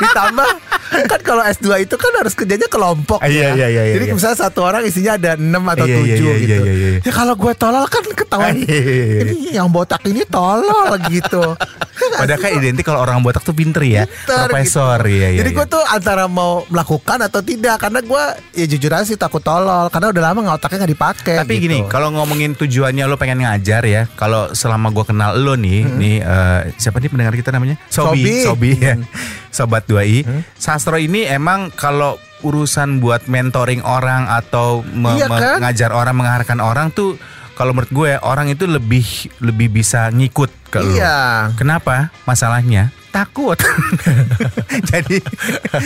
ditambah 0.00 0.50
kan 0.90 1.20
kalau 1.22 1.42
S2 1.44 1.84
itu 1.84 1.94
kan 1.94 2.12
harus 2.14 2.32
kerjanya 2.32 2.66
kelompok 2.66 3.20
Iya, 3.22 3.52
ya. 3.54 3.54
iya, 3.54 3.66
iya, 3.68 3.82
iya, 3.84 3.94
Jadi 3.94 4.04
iya. 4.06 4.14
misalnya 4.16 4.38
satu 4.40 4.60
orang 4.60 4.82
isinya 4.82 5.12
ada 5.14 5.30
6 5.34 5.46
atau 5.46 5.86
Iya, 5.86 5.96
7 5.96 6.00
iya, 6.00 6.04
iya, 6.04 6.16
gitu. 6.16 6.26
iya, 6.26 6.56
iya, 6.58 6.72
iya. 6.74 6.98
Ya 7.00 7.12
kalau 7.12 7.34
gue 7.36 7.52
tolol 7.54 7.84
kan 7.86 8.02
ketahuan. 8.06 8.54
Iya, 8.60 8.80
iya, 8.80 9.04
iya. 9.06 9.20
Ini 9.22 9.34
yang 9.54 9.68
botak 9.68 10.02
ini 10.04 10.24
tolol 10.26 10.88
gitu. 11.06 11.54
Ya 12.00 12.18
Padahal 12.24 12.40
kan 12.40 12.50
identik 12.56 12.84
kalau 12.84 13.00
orang 13.04 13.20
botak 13.20 13.44
tuh 13.44 13.52
pinter 13.52 13.82
ya. 13.84 14.04
Pinter 14.08 14.48
Profesor 14.48 14.96
gitu. 15.04 15.16
iya 15.16 15.28
iya. 15.36 15.38
Jadi 15.44 15.50
iya. 15.52 15.58
gue 15.60 15.66
tuh 15.68 15.82
antara 15.84 16.24
mau 16.26 16.64
melakukan 16.72 17.18
atau 17.28 17.40
tidak 17.44 17.76
karena 17.80 18.00
gue 18.00 18.24
ya 18.56 18.66
jujur 18.66 18.90
aja 18.92 19.04
sih 19.04 19.18
takut 19.20 19.40
tolol 19.44 19.88
karena 19.92 20.12
udah 20.12 20.22
lama 20.32 20.38
nggak 20.44 20.56
otaknya 20.60 20.78
nggak 20.84 20.92
dipakai. 20.96 21.36
Tapi 21.44 21.52
gitu. 21.56 21.64
gini, 21.68 21.78
kalau 21.86 22.08
ngomongin 22.14 22.56
tujuannya 22.56 23.04
lo 23.04 23.16
pengen 23.20 23.44
ngajar 23.44 23.82
ya, 23.84 24.02
kalau 24.16 24.52
selama 24.56 24.88
gue 24.90 25.04
kenal 25.04 25.36
lo 25.36 25.54
nih, 25.54 25.84
nih 25.86 26.16
eh, 26.24 26.60
siapa 26.80 27.00
nih 27.00 27.10
pendengar 27.12 27.34
kita 27.36 27.50
namanya? 27.52 27.76
Sobi, 27.92 28.44
Sobi. 28.44 28.44
Sobi 28.44 28.70
ya, 28.80 28.94
sobat 29.50 29.84
2i. 29.90 30.22
Hmm. 30.24 30.42
Sastro 30.54 30.96
ini 30.96 31.26
emang 31.26 31.74
kalau 31.74 32.16
urusan 32.40 33.04
buat 33.04 33.28
mentoring 33.28 33.84
orang 33.84 34.24
atau 34.28 34.80
me- 34.80 35.16
Iya 35.16 35.28
kan? 35.28 35.60
mengajar 35.60 35.90
orang, 35.92 36.14
mengarahkan 36.16 36.58
orang 36.62 36.88
tuh, 36.92 37.20
kalau 37.60 37.76
menurut 37.76 37.92
gue 37.92 38.10
orang 38.24 38.48
itu 38.48 38.64
lebih 38.64 39.04
lebih 39.44 39.68
bisa 39.68 40.08
ngikut 40.08 40.48
ke. 40.72 40.80
Iya. 40.80 41.52
Kenapa? 41.60 42.08
Masalahnya 42.24 42.88
takut. 43.12 43.60
Jadi 44.90 45.20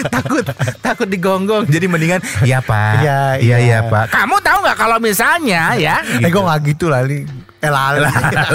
takut, 0.06 0.44
takut 0.78 1.08
digonggong. 1.10 1.66
Jadi 1.66 1.90
mendingan 1.90 2.20
iya 2.46 2.62
Pak. 2.62 3.02
Iya, 3.02 3.20
iya, 3.42 3.56
iya. 3.58 3.80
iya 3.82 3.90
Pak. 3.90 4.14
Kamu 4.14 4.38
tahu 4.38 4.58
nggak 4.62 4.78
kalau 4.78 5.02
misalnya 5.02 5.74
ya? 5.74 5.98
Eh 6.22 6.30
gue 6.30 6.38
nggak 6.38 6.60
gitu 6.70 6.86
lah 6.86 7.02
li. 7.02 7.26
Eh 7.58 7.72
lali. 7.72 8.04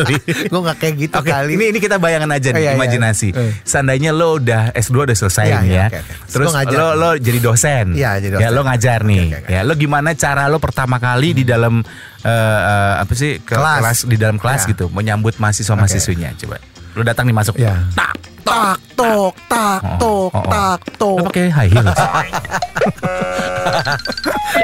gue 0.54 0.62
nggak 0.62 0.78
kayak 0.78 0.96
gitu 1.02 1.18
Oke, 1.18 1.34
kali. 1.34 1.58
ini 1.58 1.74
ini 1.74 1.80
kita 1.82 1.98
bayangan 1.98 2.30
aja 2.30 2.54
nih, 2.54 2.62
Iya, 2.62 2.72
iya. 2.72 2.78
imajinasi. 2.78 3.28
Eh. 3.34 3.52
Seandainya 3.66 4.14
lo 4.14 4.38
udah 4.38 4.70
S2 4.72 5.10
udah 5.10 5.18
selesai 5.18 5.46
Iya, 5.50 5.58
nih 5.60 5.68
iya, 5.68 5.76
ya. 5.76 5.86
oke, 5.90 5.98
oke. 5.98 6.14
Terus 6.30 6.48
Lo 6.48 6.54
ngajar. 6.54 6.78
lo 6.78 6.88
lo 6.94 7.10
jadi 7.18 7.40
dosen. 7.42 7.86
Iya, 7.98 8.12
jadi 8.22 8.34
Ya 8.38 8.48
dosen. 8.48 8.54
lo 8.54 8.62
ngajar 8.70 9.00
nih. 9.02 9.18
Oke, 9.20 9.34
oke, 9.34 9.44
oke. 9.44 9.52
Ya, 9.52 9.62
lo 9.66 9.74
gimana 9.74 10.10
cara 10.14 10.46
lo 10.46 10.62
pertama 10.62 11.02
kali 11.02 11.34
di 11.34 11.44
dalam 11.44 11.82
eh, 12.22 12.30
eh, 12.30 12.94
apa 13.00 13.14
sih 13.14 13.40
ke 13.40 13.54
Kelas. 13.54 13.80
kelas. 13.80 14.00
di 14.06 14.16
dalam 14.16 14.36
kelas 14.36 14.64
Ya. 14.64 14.70
gitu 14.72 14.86
menyambut 14.90 15.38
mahasiswa-mahasiswinya 15.38 16.36
coba. 16.38 16.58
Lo 16.94 17.02
datang 17.02 17.26
nih 17.26 17.36
masuk. 17.36 17.56
Ya. 17.56 17.80
Tak. 17.94 18.16
tak 18.42 18.82
tok 18.98 19.36
tak 19.46 19.78
Oh, 20.02 20.28
tok 20.28 20.32
oh, 20.34 20.42
oh. 20.42 20.50
tak 20.50 20.80
tok. 20.98 21.18
Pakai 21.30 21.48
high 21.48 21.70
heels. 21.70 22.00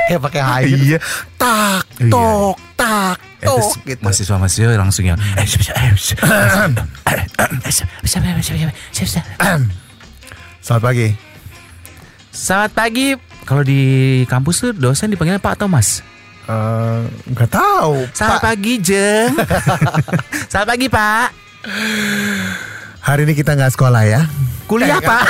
Eh 0.09 0.17
pakai 0.25 0.41
high 0.41 0.65
heel. 0.65 0.81
Iya. 0.81 0.97
Tak 1.37 1.81
Iya. 1.97 2.09
tok 2.09 2.55
tak 2.73 3.15
Eh, 3.39 3.47
tok 3.47 3.69
gitu. 3.85 4.01
mahasiswa-mahasiswa 4.01 4.73
langsung 4.73 5.05
yang 5.05 5.19
eh, 5.21 5.45
eh, 5.45 5.45
eh, 5.45 5.93
eh. 9.37 9.59
Selamat 10.59 10.81
pagi. 10.83 11.07
Selamat 12.31 12.71
pagi. 12.73 13.07
Kalau 13.45 13.61
di 13.61 13.81
kampus 14.25 14.55
tuh 14.59 14.71
dosen 14.73 15.13
dipanggilnya 15.13 15.37
Pak 15.37 15.61
atau 15.61 15.69
Mas? 15.69 16.01
Eh, 16.45 16.99
nggak 17.27 17.49
tahu. 17.49 18.05
Selamat 18.11 18.37
Pak. 18.37 18.45
pagi 18.45 18.73
Jeng. 18.77 19.33
Selamat 20.51 20.67
pagi 20.69 20.87
Pak. 20.87 21.27
Hari 23.01 23.21
ini 23.21 23.33
kita 23.33 23.53
nggak 23.53 23.73
sekolah 23.73 24.03
ya. 24.03 24.21
Kuliah 24.65 24.97
Eh, 24.97 25.01
Pak. 25.01 25.23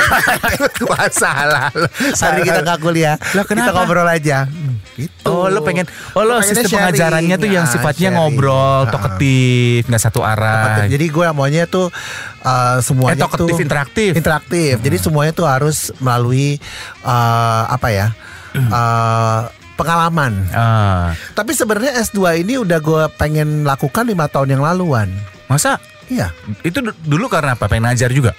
Masalah. 0.86 1.68
Hari 2.20 2.36
ini 2.36 2.46
kita 2.46 2.60
nggak 2.62 2.80
kuliah. 2.80 3.16
Kita 3.16 3.44
kenapa? 3.44 3.72
ngobrol 3.78 4.04
aja. 4.06 4.44
Hmm, 4.44 4.76
Gitu. 4.96 5.28
Oh 5.28 5.44
lo 5.46 5.60
pengen 5.60 5.84
Oh 6.12 6.24
lo 6.24 6.40
sistem 6.40 6.64
sharing. 6.64 6.72
pengajarannya 6.88 7.36
tuh 7.36 7.50
yang 7.50 7.64
Ah, 7.64 7.70
sifatnya 7.70 8.08
sharing. 8.08 8.16
ngobrol 8.16 8.80
Ah. 8.82 8.88
Toketif 8.88 9.84
Nggak 9.84 10.02
satu 10.02 10.24
arah 10.24 10.88
Jadi 10.88 11.04
gue 11.06 11.26
maunya 11.32 11.68
tuh 11.68 11.92
uh, 12.40 12.76
semuanya 12.80 13.20
Eh, 13.20 13.24
toketif 13.28 13.44
tuh 13.50 13.60
interaktif. 13.60 14.10
interaktif. 14.14 14.74
Jadi 14.80 14.96
semuanya 14.96 15.32
tuh 15.32 15.44
harus 15.44 15.92
melalui 15.98 16.56
uh, 17.02 17.68
apa 17.68 17.88
ya? 17.88 18.06
Uh, 18.54 19.52
pengalaman. 19.76 20.32
Ah, 20.50 21.12
Tapi 21.30 21.52
sebenarnya 21.52 22.00
S2 22.00 22.18
ini 22.40 22.56
udah 22.56 22.78
gue 22.78 23.02
pengen 23.14 23.62
lakukan 23.62 24.02
lima 24.02 24.26
tahun 24.26 24.50
yang 24.50 24.62
laluan. 24.62 25.12
Masa 25.46 25.76
Iya. 26.06 26.30
Itu 26.60 26.80
du- 26.80 26.94
dulu 27.00 27.26
karena 27.26 27.52
apa? 27.52 27.66
Pengen 27.66 27.86
ngajar 27.86 28.10
juga? 28.10 28.30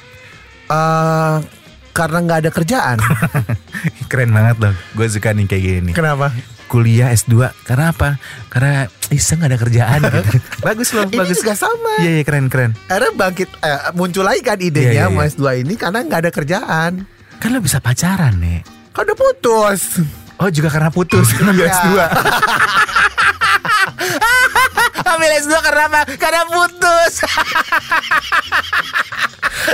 Uh, 0.66 1.40
karena 1.92 2.18
nggak 2.22 2.40
ada 2.42 2.52
kerjaan. 2.52 2.98
Keren 4.12 4.30
banget 4.30 4.56
loh 4.58 4.74
Gue 4.94 5.08
suka 5.08 5.32
nih 5.32 5.46
kayak 5.46 5.64
gini 5.64 5.92
Kenapa? 5.92 6.32
Kuliah 6.66 7.10
S2 7.10 7.36
Karena 7.62 7.92
apa? 7.92 8.20
Karena 8.48 8.84
iseng 9.08 9.40
ada 9.40 9.56
kerjaan 9.56 10.00
gitu 10.04 10.20
Bagus 10.60 10.92
loh 10.92 11.06
Ini 11.06 11.16
Bagus 11.18 11.40
juga 11.40 11.56
sama. 11.56 11.94
Iya 12.00 12.20
iya 12.20 12.24
keren 12.24 12.48
keren 12.48 12.72
Akhirnya 12.86 13.12
bangkit 13.14 13.50
eh, 13.58 13.80
muncul 13.94 14.24
lagi 14.24 14.42
kan 14.42 14.56
Iya, 14.56 14.68
idenya 14.68 14.92
iya, 14.92 15.04
iya. 15.04 15.14
mau 15.14 15.24
S2 15.24 15.44
ini 15.62 15.74
karena 15.76 16.00
nggak 16.02 16.22
ada 16.22 16.32
kerjaan. 16.32 16.92
Kan 17.38 17.50
lo 17.50 17.60
bisa 17.60 17.80
pacaran 17.80 18.36
nih 18.38 18.60
Kan 18.92 19.04
udah 19.04 19.18
putus. 19.18 19.82
Oh 20.38 20.48
juga 20.48 20.70
karena 20.70 20.90
putus 20.90 21.34
Ngambil 21.36 21.66
Iya. 21.66 21.74
S2 21.74 21.88
Ambil 25.08 25.32
S2 25.40 25.54
karena 25.58 25.84
apa? 25.88 26.02
Karena 26.16 26.42
putus 26.46 27.14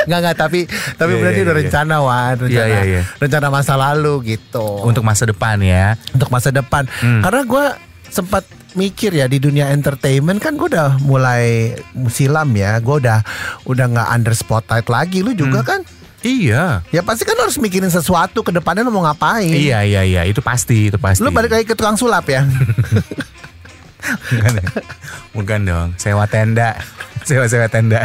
Nggak 0.04 0.20
nggak 0.20 0.38
tapi 0.38 0.60
tapi 0.94 1.12
Iya, 1.12 1.20
berarti 1.20 1.38
iya, 1.38 1.44
udah 1.44 1.54
iya. 1.54 1.62
rencana 1.62 1.96
Wan, 2.00 2.36
rencana 2.38 2.66
Iya, 2.66 2.66
iya, 2.66 2.82
iya. 2.84 3.02
rencana 3.18 3.48
masa 3.50 3.74
lalu 3.76 4.14
gitu. 4.32 4.66
Untuk 4.82 5.02
masa 5.02 5.24
depan 5.24 5.60
ya 5.60 5.96
untuk 6.12 6.30
masa 6.30 6.50
depan. 6.50 6.88
Hmm. 7.00 7.22
Karena 7.22 7.42
gue 7.44 7.66
sempat 8.06 8.44
mikir 8.74 9.14
ya 9.14 9.26
di 9.26 9.38
dunia 9.38 9.70
entertainment 9.70 10.38
kan 10.38 10.54
gue 10.54 10.68
udah 10.68 10.98
mulai 11.00 11.76
silam 12.08 12.50
ya. 12.54 12.80
Gue 12.80 13.00
udah 13.00 13.22
udah 13.64 13.86
nggak 13.88 14.08
under 14.10 14.34
spotlight 14.34 14.88
lagi. 14.88 15.20
Lu 15.20 15.32
juga 15.32 15.62
Hmm. 15.62 15.68
kan? 15.68 15.80
Iya. 16.24 16.82
Ya 16.90 17.02
pasti 17.04 17.28
kan 17.28 17.36
harus 17.36 17.60
mikirin 17.60 17.92
sesuatu 17.92 18.42
ke 18.42 18.52
depannya 18.56 18.88
lu 18.88 18.96
mau 18.96 19.04
ngapain. 19.04 19.52
Iya 19.52 19.84
iya 19.84 20.02
iya. 20.08 20.22
Itu 20.24 20.40
pasti 20.40 20.88
Itu 20.88 20.98
pasti. 20.98 21.20
Lu 21.20 21.30
balik 21.36 21.52
lagi 21.52 21.68
ke 21.68 21.76
tukang 21.76 22.00
sulap 22.00 22.24
ya. 22.32 22.48
Bukan, 24.04 24.54
Bukan 25.32 25.60
dong. 25.68 25.88
Sewa 26.00 26.28
tenda. 26.28 26.76
Sewa-sewa 27.24 27.72
tenda. 27.72 28.04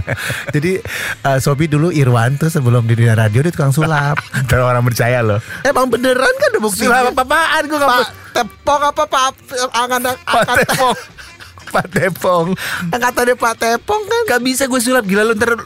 Jadi 0.54 0.78
eh, 1.26 1.38
Sobi 1.42 1.66
dulu 1.66 1.90
Irwan 1.90 2.38
tuh 2.38 2.50
sebelum 2.50 2.86
di 2.86 2.94
dunia 2.94 3.18
radio 3.18 3.42
di 3.42 3.50
tukang 3.50 3.74
sulap. 3.74 4.18
Kalau 4.50 4.70
orang 4.70 4.86
percaya 4.86 5.22
loh. 5.22 5.42
Emang 5.66 5.90
beneran 5.90 6.34
kan 6.38 6.48
ada 6.54 6.60
bukti. 6.62 6.86
Sulap 6.86 7.14
apa-apaan 7.14 7.62
Gue 7.66 7.78
Pak 7.82 8.08
Tepong 8.34 8.82
apa 8.82 9.02
Pak 9.10 9.30
angkatan 9.74 10.14
Pak 10.22 10.42
angkatan 10.42 10.56
Tepong. 10.62 10.96
Pak 11.74 11.86
Tepong. 11.90 12.46
Angkatannya 12.94 13.34
Pak 13.34 13.54
Tepong 13.58 14.02
kan. 14.06 14.22
Gak 14.38 14.42
bisa 14.46 14.62
gue 14.70 14.80
sulap. 14.80 15.02
Gila 15.02 15.26
lu 15.26 15.34
ntar 15.34 15.58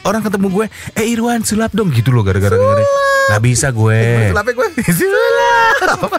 Orang 0.00 0.20
ketemu 0.20 0.46
gue 0.50 0.66
Eh 0.94 1.06
Irwan 1.08 1.40
sulap 1.40 1.70
dong 1.70 1.88
Gitu 1.88 2.08
loh 2.08 2.20
gara-gara 2.20 2.52
dengerin 2.52 2.88
Gak 3.28 3.42
bisa 3.42 3.68
gue 3.68 4.00
Sulapnya 4.32 4.54
gue. 4.54 4.68
Sulap. 5.00 6.10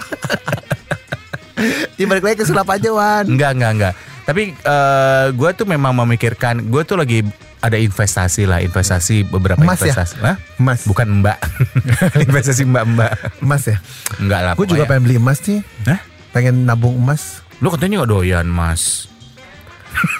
Ya 1.94 2.06
balik 2.06 2.24
lagi 2.24 2.38
ke 2.38 2.46
sulap 2.46 2.66
aja 2.68 2.90
Wan. 2.90 3.26
Enggak 3.28 3.52
enggak 3.54 3.72
enggak 3.72 3.94
Tapi 4.24 4.44
eh, 4.54 5.26
gue 5.30 5.50
tuh 5.54 5.66
memang 5.66 5.94
memikirkan 5.96 6.66
Gue 6.68 6.82
tuh 6.82 6.98
lagi 6.98 7.22
ada 7.62 7.78
investasi 7.78 8.46
lah 8.46 8.58
Investasi 8.58 9.22
beberapa 9.24 9.62
Emas 9.62 9.78
ya? 9.78 9.94
investasi 9.94 10.16
Hah? 10.20 10.38
Emas. 10.58 10.80
Bukan 10.86 11.22
mbak 11.22 11.38
Investasi 12.26 12.66
mbak-mbak 12.66 13.12
Emas 13.40 13.64
ya. 13.66 13.78
Enggak 14.18 14.40
lah 14.42 14.54
Gue 14.54 14.66
juga 14.66 14.86
pengen 14.86 15.06
beli 15.06 15.18
emas 15.18 15.38
nih. 15.42 15.62
Hah? 15.86 16.00
Pengen 16.32 16.66
nabung 16.66 16.98
emas. 16.98 17.46
Lu 17.62 17.70
katanya 17.70 18.02
gak 18.02 18.10
doyan 18.10 18.46
mas 18.46 19.06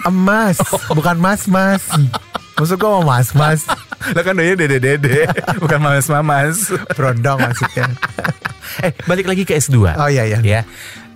Emas, 0.04 0.60
bukan 0.86 1.16
mas 1.16 1.48
mas. 1.48 1.82
Maksud 2.62 2.78
gue 2.78 2.86
mau 2.88 3.02
mas 3.02 3.34
mas. 3.34 3.66
Lah 4.14 4.22
kan 4.22 4.32
doyan 4.32 4.54
dede-dede 4.54 5.26
Bukan 5.62 5.78
mamas-mamas 5.78 6.70
Berondong 6.94 7.38
maksudnya. 7.40 7.90
Eh 8.78 8.94
balik 9.04 9.26
lagi 9.26 9.42
ke 9.42 9.52
S2 9.52 9.84
Oh 9.92 10.06
iya 10.06 10.22
iya. 10.24 10.38
Ya 10.40 10.60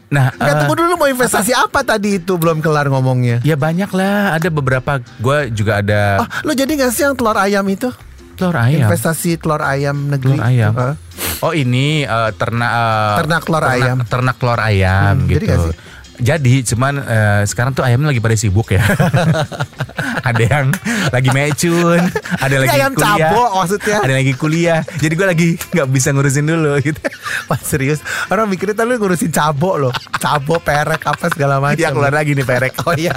Nah 0.06 0.28
Nggak, 0.28 0.44
eh, 0.44 0.58
tunggu 0.60 0.74
dulu 0.76 0.92
mau 0.96 1.06
investasi 1.06 1.50
apa? 1.50 1.82
tadi 1.82 2.18
itu 2.18 2.34
belum 2.34 2.58
kelar 2.58 2.86
ngomongnya. 2.86 3.38
Ya 3.40 3.54
banyak 3.54 3.90
lah 3.90 4.34
Ada 4.34 4.50
beberapa 4.50 4.98
Gue 5.16 5.48
juga 5.50 5.78
ada 5.78 6.20
Oh, 6.20 6.28
lo 6.42 6.52
jadi 6.52 6.68
gak 6.68 6.90
sih 6.90 7.02
yang 7.02 7.14
telur 7.14 7.34
ayam 7.34 7.62
itu? 7.66 7.94
Telur 8.34 8.54
ayam 8.54 8.84
Investasi 8.84 9.38
telur 9.38 9.62
ayam 9.62 10.10
negeri. 10.10 10.34
Telur 10.34 10.44
ayam. 10.44 10.72
Heeh. 10.74 10.94
Oh 11.38 11.52
ini 11.52 12.02
eh, 12.02 12.30
ternak 12.34 12.70
eh, 12.70 13.14
Ternak 13.18 13.42
telur 13.44 13.64
ayam. 13.64 13.96
Ternak 14.04 14.36
telur 14.36 14.58
ayam 14.58 15.14
Hmm, 15.16 15.28
jadi 15.28 15.46
gitu. 15.46 15.62
sih? 15.64 15.76
Jadi, 16.16 16.64
cuman 16.64 16.94
eh, 16.98 17.42
sekarang 17.44 17.72
tuh 17.72 17.82
ayamnya 17.82 18.08
lagi 18.08 18.18
pada 18.18 18.34
sibuk 18.34 18.70
ya. 18.70 18.80
ada 20.28 20.42
yang 20.42 20.72
lagi 21.08 21.28
mecun, 21.30 22.02
ada 22.36 22.56
lagi 22.56 22.72
ayam 22.72 22.92
kuliah, 22.92 23.30
cabo 23.30 23.42
maksudnya. 23.54 23.96
ada 24.00 24.14
lagi 24.14 24.32
kuliah. 24.32 24.80
Jadi 24.96 25.12
gue 25.12 25.26
lagi 25.26 25.48
nggak 25.54 25.88
bisa 25.88 26.08
ngurusin 26.10 26.44
dulu 26.44 26.72
gitu. 26.80 26.98
Wah 27.48 27.58
serius 27.58 28.00
Orang 28.26 28.48
mikirnya 28.48 28.74
tadi 28.74 28.90
lu 28.90 28.98
ngurusin 28.98 29.30
cabo 29.30 29.76
loh 29.76 29.92
Cabo, 30.16 30.58
perek, 30.58 31.02
apa 31.04 31.30
segala 31.30 31.58
macam 31.58 31.78
Ya 31.78 31.90
keluar 31.90 32.10
lagi 32.10 32.32
nih 32.32 32.42
perek. 32.42 32.72
Oh 32.86 32.94
iya 32.94 33.14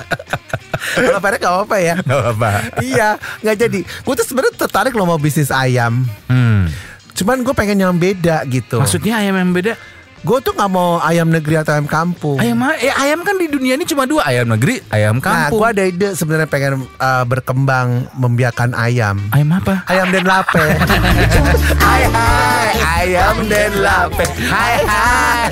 Kalau 0.91 1.18
perek 1.18 1.39
gak 1.39 1.50
apa-apa 1.51 1.77
ya 1.77 1.96
Gak 2.00 2.25
apa. 2.32 2.50
Iya 2.79 3.10
nggak 3.41 3.58
jadi 3.58 3.79
Gue 3.82 4.13
tuh 4.13 4.25
sebenarnya 4.25 4.53
tertarik 4.56 4.94
loh 4.94 5.06
mau 5.06 5.18
bisnis 5.18 5.50
ayam 5.50 6.06
Hmm. 6.25 6.70
Cuman 7.13 7.41
gue 7.41 7.53
pengen 7.53 7.79
yang 7.79 7.96
beda 7.96 8.46
gitu 8.46 8.77
Maksudnya 8.77 9.18
ayam 9.18 9.34
yang 9.36 9.50
beda? 9.50 9.74
Gue 10.20 10.38
tuh 10.40 10.52
gak 10.52 10.68
mau 10.68 11.00
ayam 11.00 11.26
negeri 11.26 11.56
atau 11.58 11.72
ayam 11.72 11.88
kampung 11.88 12.36
Ayam 12.38 12.60
eh, 12.76 12.92
ayam 12.92 13.24
kan 13.24 13.40
di 13.40 13.48
dunia 13.48 13.80
ini 13.80 13.84
cuma 13.84 14.04
dua, 14.04 14.28
ayam 14.28 14.46
negeri, 14.46 14.84
ayam 14.90 15.18
Nah 15.18 15.48
kampung. 15.48 15.64
gue 15.64 15.68
ada 15.72 15.84
ide 15.86 16.10
sebenarnya 16.12 16.46
pengen 16.46 16.74
uh, 16.98 17.24
berkembang 17.24 18.12
Membiarkan 18.14 18.76
ayam 18.76 19.16
Ayam 19.32 19.56
apa? 19.56 19.88
Ayam 19.88 20.12
dan 20.12 20.28
lape 20.28 20.60
Hai 21.86 22.04
hai, 22.06 22.70
ayam 23.00 23.48
dan 23.48 23.72
lape. 23.80 24.26
Hai 24.46 24.76
hai. 24.84 25.48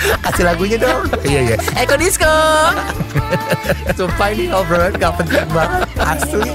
Kasih 0.00 0.44
lagunya 0.44 0.80
dong 0.80 1.04
Iya 1.20 1.40
iya. 1.52 1.56
Eko 1.76 1.94
disco. 1.94 2.24
Sumpah 3.96 4.28
ini 4.32 4.48
obrolan 4.48 4.96
gak 4.96 5.20
penting 5.20 5.44
banget 5.52 5.84
Asli 6.00 6.52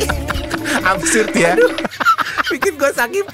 Absurd 0.81 1.31
ya. 1.33 1.53
Bikin 2.45 2.77
gue 2.77 2.91
sakit 2.91 3.25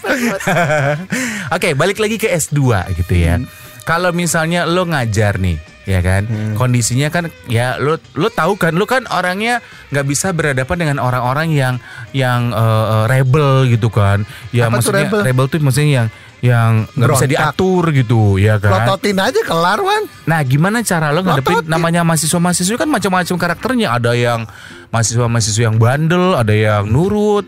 Oke, 1.55 1.75
balik 1.75 1.99
lagi 1.99 2.15
ke 2.15 2.27
S2 2.27 2.59
gitu 2.95 3.13
ya. 3.13 3.39
Kalau 3.81 4.11
misalnya 4.11 4.63
lo 4.63 4.85
ngajar 4.85 5.37
nih, 5.37 5.57
ya 5.83 5.99
kan, 5.99 6.23
kondisinya 6.53 7.09
kan 7.09 7.27
ya 7.45 7.75
lo 7.75 7.97
lo 8.13 8.29
tahu 8.29 8.55
kan, 8.55 8.73
lo 8.73 8.85
kan 8.85 9.03
orangnya 9.07 9.59
nggak 9.89 10.05
bisa 10.05 10.29
berhadapan 10.31 10.77
dengan 10.79 10.97
orang-orang 10.99 11.49
yang 11.49 11.75
yang 12.11 12.51
eh, 12.51 13.03
rebel 13.07 13.65
gitu 13.67 13.89
kan. 13.89 14.21
Ya 14.49 14.69
Apa 14.69 14.79
tuh 14.79 14.93
maksudnya 14.93 15.25
rebel? 15.25 15.45
tuh 15.49 15.57
maksudnya 15.59 15.91
yang 15.91 16.09
yang 16.41 16.71
nggak 16.97 17.09
bisa 17.11 17.29
diatur 17.29 17.93
gitu, 17.93 18.37
ya 18.37 18.57
kan. 18.57 18.73
Lototin 18.73 19.17
aja 19.17 19.41
kelar 19.45 19.77
Wan 19.77 20.09
Nah, 20.25 20.41
gimana 20.41 20.81
cara 20.81 21.13
lo 21.13 21.21
ngadepin 21.21 21.61
Lototin. 21.61 21.69
namanya 21.69 22.01
mahasiswa-mahasiswa 22.01 22.77
kan 22.77 22.89
macam-macam 22.89 23.35
karakternya. 23.37 23.93
Ada 23.93 24.17
yang 24.17 24.49
mahasiswa-mahasiswa 24.89 25.61
yang 25.69 25.77
bandel, 25.77 26.33
ada 26.33 26.49
yang 26.49 26.89
nurut, 26.89 27.45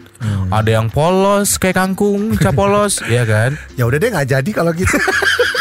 ada 0.50 0.70
yang 0.70 0.94
polos 0.94 1.58
kayak 1.58 1.74
kangkung, 1.74 2.38
capolos, 2.38 3.02
ya 3.10 3.25
kan? 3.25 3.58
Ya 3.74 3.90
udah 3.90 3.98
deh 3.98 4.10
nggak 4.13 4.30
jadi 4.30 4.50
kalau 4.54 4.74
gitu. 4.74 4.94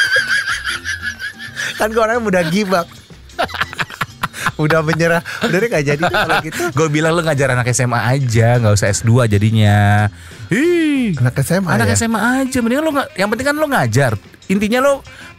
kan 1.82 1.90
gue 1.90 1.98
orangnya 1.98 2.22
mudah 2.22 2.42
up. 2.78 2.86
udah 4.62 4.80
menyerah. 4.86 5.22
Udah 5.42 5.58
deh 5.58 5.68
nggak 5.68 5.84
jadi 5.84 6.02
kalau 6.06 6.36
gitu. 6.46 6.62
Gue 6.78 6.86
bilang 6.86 7.18
lo 7.18 7.26
ngajar 7.26 7.58
anak 7.58 7.66
SMA 7.74 7.98
aja, 7.98 8.62
nggak 8.62 8.74
usah 8.78 8.94
S2 8.94 9.26
jadinya. 9.26 10.06
Hi. 10.54 11.18
Anak 11.18 11.42
SMA 11.42 11.68
Anak 11.74 11.90
ya. 11.90 12.06
SMA 12.06 12.20
aja, 12.46 12.58
mendingan 12.62 12.86
nggak. 12.94 13.08
Yang 13.18 13.28
penting 13.34 13.46
kan 13.50 13.56
lo 13.58 13.66
ngajar. 13.66 14.12
Intinya 14.46 14.78
lo 14.78 14.92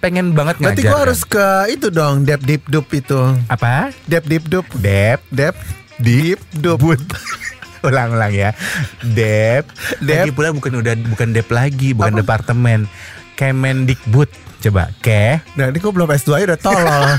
pengen 0.04 0.36
banget 0.36 0.60
ngajar. 0.60 0.76
Berarti 0.76 0.84
gue 0.84 0.92
kan? 0.92 1.04
harus 1.08 1.22
ke 1.24 1.48
itu 1.72 1.88
dong, 1.88 2.28
dep 2.28 2.44
deep 2.44 2.64
dup 2.68 2.88
itu. 2.92 3.20
apa? 3.48 3.96
Dep 4.04 4.28
deep 4.28 4.44
dup. 4.52 4.68
Dep, 4.76 5.24
Dep 5.32 5.56
deep 6.04 6.40
dup. 6.60 6.84
ulang-ulang 7.88 8.32
ya. 8.32 8.56
Dep, 9.04 9.68
Dep. 10.00 10.28
Lagi 10.28 10.32
pula 10.32 10.56
bukan 10.56 10.72
udah 10.80 10.96
bukan 11.08 11.36
Dep 11.36 11.52
lagi, 11.52 11.92
bukan 11.92 12.16
Apa? 12.16 12.20
departemen. 12.24 12.88
Kemendikbud. 13.36 14.30
Coba, 14.64 14.90
ke 15.04 15.44
Nah 15.60 15.68
ini 15.68 15.78
gue 15.78 15.92
belum 15.92 16.08
S2 16.08 16.30
aja 16.40 16.46
udah 16.56 16.60
tolol. 16.62 17.04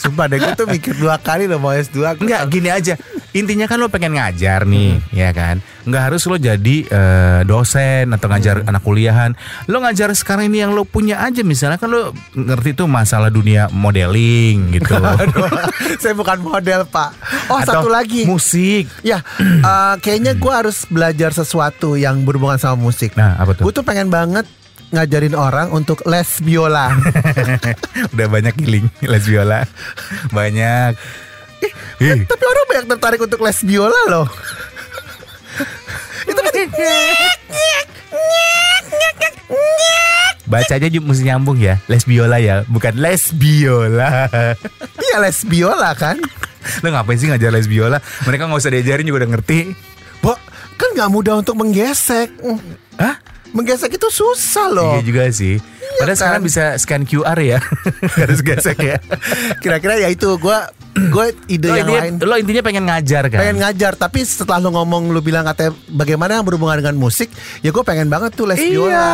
Sumpah 0.00 0.30
deh 0.30 0.38
gue 0.38 0.52
tuh 0.54 0.70
mikir 0.70 0.94
dua 0.96 1.18
kali 1.18 1.50
loh 1.50 1.58
mau 1.58 1.74
S2 1.74 2.22
Enggak 2.22 2.46
gini 2.46 2.70
aja 2.70 2.94
Intinya 3.36 3.68
kan 3.68 3.76
lo 3.76 3.92
pengen 3.92 4.16
ngajar 4.16 4.64
nih 4.64 4.98
Ya 5.12 5.30
kan? 5.36 5.60
Enggak 5.84 6.02
harus 6.10 6.24
lo 6.24 6.40
jadi 6.40 6.76
eh, 6.88 7.40
dosen 7.44 8.08
Atau 8.16 8.32
ngajar 8.32 8.64
anak 8.64 8.82
kuliahan. 8.82 9.36
Lo 9.68 9.84
ngajar 9.84 10.10
sekarang 10.16 10.48
ini 10.48 10.64
yang 10.64 10.72
lo 10.72 10.88
punya 10.88 11.20
aja. 11.20 11.44
Misalnya 11.44 11.76
kan 11.76 11.92
lo 11.92 12.16
ngerti 12.32 12.72
tuh 12.72 12.88
masalah 12.88 13.28
dunia 13.28 13.68
modeling 13.68 14.80
gitu 14.80 14.96
Aduh, 15.22 15.46
Saya 16.00 16.16
bukan 16.16 16.40
model 16.40 16.88
pak. 16.88 17.12
Oh 17.52 17.60
Atau 17.60 17.84
satu 17.84 17.88
lagi. 17.92 18.24
Musik. 18.24 18.88
Ya 19.04 19.20
eh, 19.70 19.94
kayaknya 20.00 20.34
gue 20.34 20.52
harus 20.52 20.88
belajar 20.88 21.30
sesuatu 21.36 21.94
yang 22.00 22.24
berhubungan 22.24 22.56
sama 22.56 22.80
musik. 22.80 23.12
Nah 23.14 23.36
apa 23.36 23.52
tuh? 23.52 23.68
Gue 23.68 23.72
tuh 23.76 23.84
pengen 23.84 24.08
banget 24.08 24.48
ngajarin 24.94 25.34
orang 25.34 25.68
untuk 25.74 26.02
les 26.06 26.30
biola. 26.42 26.94
Udah 28.14 28.26
banyak 28.30 28.54
giling 28.54 28.86
Les 29.02 29.24
biola. 29.26 29.66
Banyak 30.36 30.94
Ih. 32.02 32.28
Tapi 32.28 32.44
orang 32.44 32.64
banyak 32.68 32.86
tertarik 32.92 33.20
untuk 33.24 33.40
les 33.40 33.58
biola 33.64 34.00
loh. 34.12 34.26
Itu 36.26 36.40
kan 36.40 36.52
Baca 40.46 40.72
aja 40.78 40.86
mesti 40.86 41.22
nyambung 41.26 41.58
ya 41.58 41.78
Les 41.86 42.06
biola 42.06 42.38
ya 42.38 42.62
Bukan 42.66 42.98
les 42.98 43.34
biola 43.34 44.30
iya 44.98 45.16
les 45.22 45.38
biola 45.46 45.94
kan. 45.94 46.18
Lo 46.82 46.90
ngapain 46.90 47.18
sih 47.18 47.30
ngajar 47.30 47.50
les 47.54 47.70
biola 47.70 48.02
Mereka 48.26 48.46
nggak 48.46 48.58
usah 48.58 48.74
diajarin 48.74 49.06
juga 49.06 49.26
udah 49.26 49.30
ngerti 49.38 49.74
Bo, 50.22 50.34
kan 50.74 50.88
nggak 50.96 51.10
mudah 51.12 51.34
untuk 51.38 51.54
menggesek. 51.60 52.34
Hah? 52.98 53.20
Menggesek 53.54 53.94
itu 53.94 54.08
susah 54.10 54.66
loh. 54.68 54.98
Iya 54.98 55.02
juga 55.04 55.22
sih. 55.30 55.56
Padahal 56.02 56.12
kan? 56.12 56.18
sekarang 56.18 56.42
bisa 56.42 56.64
scan 56.82 57.02
QR 57.06 57.38
ya. 57.40 57.58
Harus 58.20 58.40
gesek 58.42 58.74
ya. 58.80 58.96
Kira-kira 59.62 59.96
ya 60.02 60.08
itu 60.10 60.28
gue 60.36 60.58
gue 60.96 61.26
ide 61.46 61.68
Lo 61.68 61.76
yang 61.76 61.84
intinya, 61.84 62.00
lain. 62.00 62.12
lo 62.18 62.34
intinya 62.36 62.62
pengen 62.64 62.84
ngajar 62.88 63.28
kan? 63.28 63.38
Pengen 63.38 63.58
ngajar 63.60 63.92
tapi 63.94 64.20
setelah 64.20 64.58
lu 64.58 64.72
ngomong 64.72 65.12
lu 65.12 65.20
bilang 65.20 65.44
katanya 65.44 65.76
bagaimana 65.86 66.40
yang 66.40 66.44
berhubungan 66.44 66.80
dengan 66.80 66.96
musik 66.96 67.28
ya 67.60 67.68
gue 67.68 67.84
pengen 67.84 68.08
banget 68.08 68.32
tuh 68.32 68.48
les 68.48 68.56
biola. 68.56 68.88
Iya. 68.88 69.10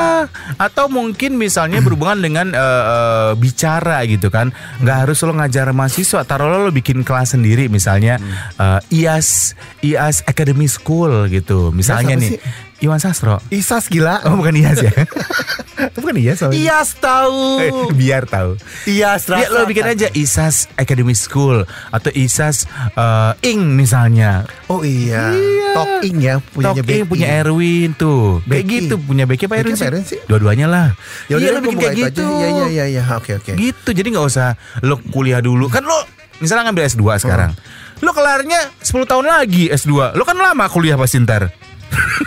Atau 0.57 0.87
mungkin 0.87 1.35
misalnya 1.35 1.83
berhubungan 1.83 2.17
dengan 2.17 2.47
eh, 2.49 2.63
eh, 2.87 3.31
bicara 3.35 3.99
gitu 4.07 4.31
kan. 4.31 4.55
Nggak 4.79 4.97
harus 5.03 5.19
lo 5.21 5.35
ngajar 5.35 5.67
mahasiswa. 5.71 6.23
Taruh 6.23 6.47
lo, 6.47 6.59
lo 6.63 6.71
bikin 6.71 7.03
kelas 7.03 7.35
sendiri 7.35 7.67
misalnya 7.67 8.17
Hmm. 8.17 8.79
eh, 8.79 9.03
IAS 9.03 9.59
IAS 9.81 10.23
Academy 10.25 10.67
School 10.67 11.27
gitu. 11.27 11.75
Misalnya 11.75 12.15
apa 12.15 12.23
nih 12.23 12.31
sih? 12.37 12.41
Iwan 12.83 12.99
Sastro. 12.99 13.39
Isas 13.55 13.87
gila. 13.87 14.19
Oh 14.27 14.35
bukan 14.35 14.59
IAS 14.59 14.83
ya? 14.83 14.91
bukan 16.03 16.19
IAS 16.19 16.43
soalnya. 16.43 16.59
Iyas 16.59 16.99
tahu. 16.99 17.63
Biar 17.95 18.27
tahu. 18.27 18.59
Iyas 18.91 19.31
Ya 19.31 19.47
lo 19.55 19.63
bikin 19.71 19.87
aja 19.87 20.11
ISAS 20.11 20.67
Academy 20.75 21.15
School 21.15 21.63
atau 21.95 22.11
ISAS 22.11 22.67
eh, 22.99 23.51
Ing 23.55 23.79
misalnya. 23.79 24.51
Oh 24.67 24.83
iya. 24.83 25.31
Talking 25.79 26.17
ya 26.19 26.43
punyanya 26.43 26.83
Talk 26.83 26.91
Ing 26.91 27.07
punya 27.07 27.27
Erwin 27.39 27.95
tuh. 27.95 28.43
Kayak 28.51 28.67
gitu 28.67 28.95
punya 28.99 29.31
Becky 29.31 29.47
apa 29.47 29.63
Erwin 29.63 29.79
sih? 29.79 30.19
Sih? 30.19 30.21
Dua-duanya 30.27 30.67
lah. 30.67 30.89
Ya 31.31 31.39
udah 31.39 31.47
iya 31.47 31.55
lo 31.55 31.59
gua 31.63 31.71
bikin 31.71 31.79
kayak 31.87 31.95
itu 31.95 32.03
gitu. 32.11 32.25
Iya 32.27 32.49
iya 32.51 32.67
iya 32.67 32.85
iya. 32.99 33.03
Oke 33.15 33.39
oke. 33.39 33.55
Gitu. 33.55 33.91
Jadi 33.95 34.09
nggak 34.11 34.27
usah 34.27 34.59
lo 34.83 34.99
kuliah 35.15 35.39
dulu. 35.39 35.71
Kan 35.71 35.87
lo 35.87 36.03
misalnya 36.43 36.67
ngambil 36.67 36.91
S2 36.91 37.23
sekarang. 37.23 37.55
Lo 38.03 38.11
kelarnya 38.11 38.75
10 38.83 39.07
tahun 39.07 39.31
lagi 39.31 39.71
S2. 39.71 40.19
Lo 40.19 40.27
kan 40.27 40.35
lama 40.35 40.67
kuliah 40.67 40.99
pasti 40.99 41.23
ntar. 41.23 41.47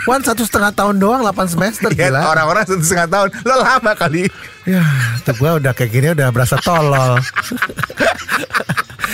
Wan 0.06 0.22
satu 0.22 0.46
setengah 0.46 0.70
tahun 0.70 0.96
doang 0.96 1.20
8 1.20 1.50
semester 1.50 1.90
Ya, 1.90 2.08
gila. 2.08 2.30
orang-orang 2.30 2.62
satu 2.64 2.82
setengah 2.82 3.08
tahun. 3.10 3.28
Lo 3.42 3.54
lama 3.58 3.92
kali. 3.92 4.30
Ya, 4.62 4.82
tuh 5.22 5.34
gue 5.34 5.50
udah 5.58 5.72
kayak 5.72 5.90
gini 5.90 6.06
udah 6.12 6.28
berasa 6.30 6.58
tolol. 6.58 7.18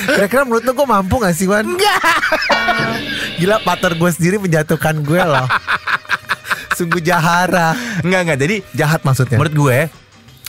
Kira-kira 0.03 0.43
menurut 0.43 0.65
lu 0.65 0.73
gue 0.73 0.89
mampu 0.89 1.15
gak 1.21 1.37
sih 1.37 1.47
Wan? 1.47 1.63
Enggak 1.63 2.01
Gila 3.39 3.61
partner 3.63 3.93
gue 3.95 4.11
sendiri 4.11 4.37
menjatuhkan 4.41 4.99
gue 4.99 5.21
loh 5.21 5.47
Sungguh 6.75 6.99
jahara 6.99 7.77
Enggak 8.01 8.21
enggak. 8.27 8.39
Jadi 8.41 8.57
Jahat 8.73 9.05
maksudnya 9.05 9.37
Menurut 9.39 9.55
gue 9.55 9.79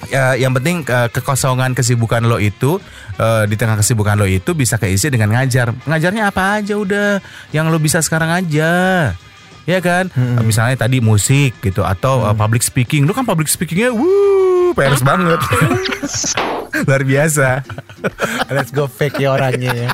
ya, 0.10 0.36
yang 0.36 0.52
penting 0.52 0.84
eh, 0.84 1.08
kekosongan 1.12 1.72
kesibukan 1.72 2.24
lo 2.26 2.39
itu 2.39 2.80
eh, 3.16 3.44
di 3.46 3.56
tengah 3.56 3.80
kesibukan 3.80 4.18
lo 4.18 4.28
itu 4.28 4.52
bisa 4.52 4.76
keisi 4.76 5.08
dengan 5.08 5.32
ngajar. 5.32 5.72
Ngajarnya 5.86 6.28
apa 6.28 6.60
aja 6.60 6.76
udah 6.76 7.24
yang 7.56 7.72
lo 7.72 7.80
bisa 7.80 8.04
sekarang 8.04 8.28
aja. 8.28 8.72
Ya 9.63 9.80
kan? 9.80 10.12
Misalnya 10.43 10.76
tadi 10.76 10.99
musik 10.99 11.56
gitu 11.63 11.88
atau 11.88 12.28
eh, 12.28 12.36
public 12.36 12.63
speaking. 12.63 13.08
Lo 13.08 13.15
kan 13.15 13.23
public 13.23 13.47
speakingnya 13.47 13.95
wuh, 13.95 14.76
peres 14.76 15.04
banget. 15.10 15.39
Luar 16.88 17.06
biasa. 17.06 17.63
Let's 18.52 18.73
go 18.73 18.89
fake 18.89 19.23
ya 19.23 19.32
orangnya 19.32 19.71
ya 19.71 19.89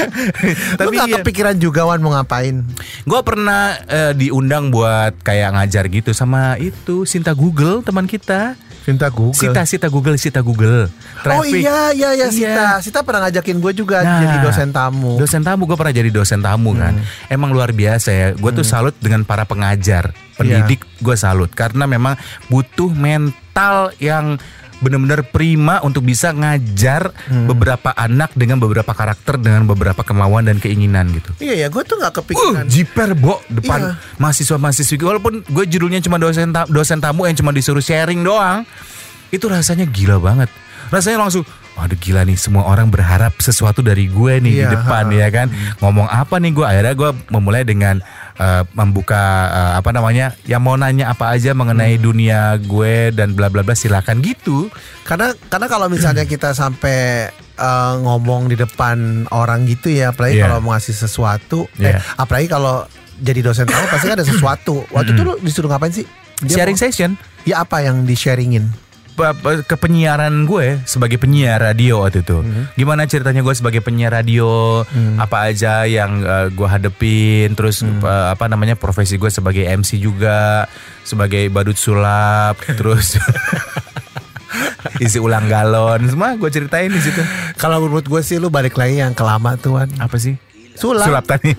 Lu 0.78 0.78
Tapi 0.78 0.94
gak 0.94 1.08
iya. 1.10 1.16
kepikiran 1.18 1.56
juga 1.58 1.82
Wan 1.88 1.98
mau 1.98 2.14
ngapain? 2.14 2.62
Gue 3.02 3.20
pernah 3.26 3.74
eh, 3.90 4.12
diundang 4.14 4.70
buat 4.70 5.18
kayak 5.26 5.58
ngajar 5.58 5.90
gitu 5.90 6.14
sama 6.14 6.54
itu 6.62 7.02
Sinta 7.08 7.34
Google 7.34 7.82
teman 7.82 8.06
kita. 8.06 8.54
Cinta 8.90 9.06
Google 9.08 9.38
Sita 9.38 9.62
Sita 9.62 9.86
Google 9.86 10.16
Sita 10.16 10.40
Google. 10.40 10.90
Oh 10.90 11.22
Traffic. 11.22 11.62
iya 11.62 11.94
iya 11.94 12.10
iya 12.12 12.26
Iya. 12.26 12.28
Sita 12.28 12.64
Sita 12.80 12.98
pernah 13.00 13.24
ngajakin 13.24 13.56
gue 13.56 13.72
juga 13.72 14.02
Nah, 14.02 14.18
jadi 14.20 14.36
dosen 14.42 14.68
tamu 14.70 15.14
Dosen 15.14 15.42
tamu 15.42 15.62
gue 15.64 15.76
pernah 15.78 15.94
jadi 15.94 16.10
dosen 16.10 16.40
tamu 16.40 16.74
kan. 16.74 16.98
Emang 17.26 17.50
luar 17.50 17.70
biasa 17.70 18.10
ya. 18.10 18.26
Gue 18.34 18.50
tuh 18.50 18.64
salut 18.64 18.92
dengan 18.98 19.22
para 19.22 19.44
pengajar, 19.44 20.10
pendidik. 20.34 20.82
Gue 20.98 21.14
salut 21.14 21.48
karena 21.50 21.86
memang 21.86 22.18
butuh 22.46 22.90
mental 22.90 23.94
yang 23.96 24.36
benar-benar 24.80 25.20
prima 25.22 25.78
untuk 25.80 26.02
bisa 26.02 26.32
ngajar 26.32 27.12
beberapa 27.44 27.92
anak 27.92 28.32
dengan 28.32 28.56
beberapa 28.56 28.90
karakter 28.90 29.36
dengan 29.36 29.64
beberapa 29.64 30.00
kemauan 30.00 30.42
dan 30.42 30.56
keinginan 30.56 31.08
gitu. 31.10 31.30
Iya 31.38 31.54
ya, 31.54 31.66
gue 31.68 31.82
tuh 31.82 31.96
nggak 31.96 32.10
Uh, 32.10 32.18
kepikiran. 32.18 32.64
jiper 32.66 33.10
bo 33.12 33.38
depan 33.46 33.80
Iya. 33.80 33.92
mahasiswa-mahasiswi 34.16 34.96
walaupun 34.98 35.44
gue 35.44 35.64
judulnya 35.66 36.00
cuma 36.00 36.16
dosen 36.16 36.48
ta- 36.48 36.66
dosen 36.66 36.98
tamu 36.98 37.24
yang 37.24 37.34
cuma 37.34 37.50
disuruh 37.50 37.80
sharing 37.80 38.20
doang. 38.20 38.64
Itu 39.28 39.46
rasanya 39.46 39.84
gila 39.84 40.16
banget. 40.16 40.50
Rasanya 40.88 41.20
langsung 41.20 41.44
Waduh 41.70 41.96
gila 41.96 42.26
nih 42.26 42.34
semua 42.34 42.66
orang 42.66 42.90
berharap 42.90 43.32
sesuatu 43.38 43.80
dari 43.80 44.04
gue 44.04 44.36
nih 44.38 44.52
di 44.52 44.60
Iya, 44.60 44.74
depan 44.74 45.06
ha. 45.06 45.16
ya 45.16 45.28
kan 45.30 45.46
ngomong 45.78 46.04
apa 46.04 46.36
nih 46.36 46.52
gue 46.52 46.66
akhirnya 46.66 46.92
gue 46.92 47.10
memulai 47.30 47.62
dengan 47.62 48.02
eh, 48.40 48.62
membuka 48.72 49.20
eh, 49.46 49.72
apa 49.76 49.92
namanya 49.92 50.32
yang 50.44 50.58
mau 50.58 50.74
nanya 50.74 51.12
apa 51.12 51.28
aja 51.30 51.52
mengenai 51.52 51.92
Hmm. 51.92 52.02
dunia 52.02 52.40
gue 52.56 53.12
dan 53.12 53.32
bla 53.32 53.46
bla 53.46 53.60
bla 53.60 53.74
silakan 53.74 54.18
gitu 54.18 54.72
Karena 55.04 55.30
karena 55.46 55.66
kalau 55.66 55.86
misalnya 55.86 56.24
kita 56.24 56.50
sampai 56.50 57.28
eh, 57.54 57.94
ngomong 57.98 58.48
di 58.48 58.56
depan 58.56 59.28
orang 59.28 59.68
gitu 59.68 59.92
ya, 59.92 60.10
apalagi 60.10 60.40
Iya. 60.40 60.48
kalau 60.48 60.58
mau 60.60 60.72
ngasih 60.72 60.96
sesuatu, 60.96 61.68
eh, 61.76 61.92
Iya. 61.92 62.00
apalagi 62.16 62.48
kalau 62.48 62.88
jadi 63.20 63.44
dosen 63.44 63.68
tamu 63.68 63.84
pasti 63.86 64.06
kan 64.06 64.16
ada 64.16 64.24
sesuatu. 64.24 64.88
Waktu 64.88 65.12
itu 65.12 65.22
lu 65.22 65.36
disuruh 65.38 65.68
ngapain 65.68 65.92
sih? 65.92 66.08
Dia 66.40 66.56
sharing 66.56 66.72
mau- 66.72 66.82
session 66.82 67.10
Ya 67.42 67.60
apa 67.60 67.80
yang 67.80 68.04
di 68.04 68.12
sharingin? 68.14 68.72
Ke 69.64 69.76
penyiaran 69.76 70.44
gue 70.44 70.80
sebagai 70.84 71.16
penyiar 71.20 71.60
radio 71.60 72.02
waktu 72.04 72.24
itu. 72.24 72.42
Gimana 72.74 73.06
ceritanya 73.06 73.40
gue 73.44 73.54
sebagai 73.54 73.80
penyiar 73.84 74.12
radio, 74.14 74.82
apa 75.20 75.52
aja 75.52 75.84
yang 75.84 76.24
eh, 76.24 76.46
gue 76.52 76.68
hadepin, 76.68 77.54
terus 77.54 77.84
eh, 77.84 78.26
apa 78.32 78.48
namanya 78.50 78.74
profesi 78.74 79.20
gue 79.20 79.30
sebagai 79.30 79.64
MC 79.64 80.00
juga, 80.00 80.66
sebagai 81.06 81.48
badut 81.48 81.76
sulap, 81.76 82.58
terus 82.78 83.20
isi 85.00 85.16
ulang 85.16 85.48
galon, 85.48 86.04
semua 86.10 86.36
gue 86.36 86.50
ceritain 86.50 86.90
di 86.90 87.00
situ. 87.00 87.22
Kalau 87.56 87.80
menurut 87.80 88.04
gue 88.04 88.20
sih 88.20 88.36
lu 88.36 88.52
balik 88.52 88.76
lagi 88.76 89.00
yang 89.00 89.16
kelama 89.16 89.56
tuan. 89.56 89.88
Apa 89.96 90.16
sih? 90.20 90.49
Sulap. 90.80 91.04
Sulap 91.04 91.24
tadi. 91.26 91.52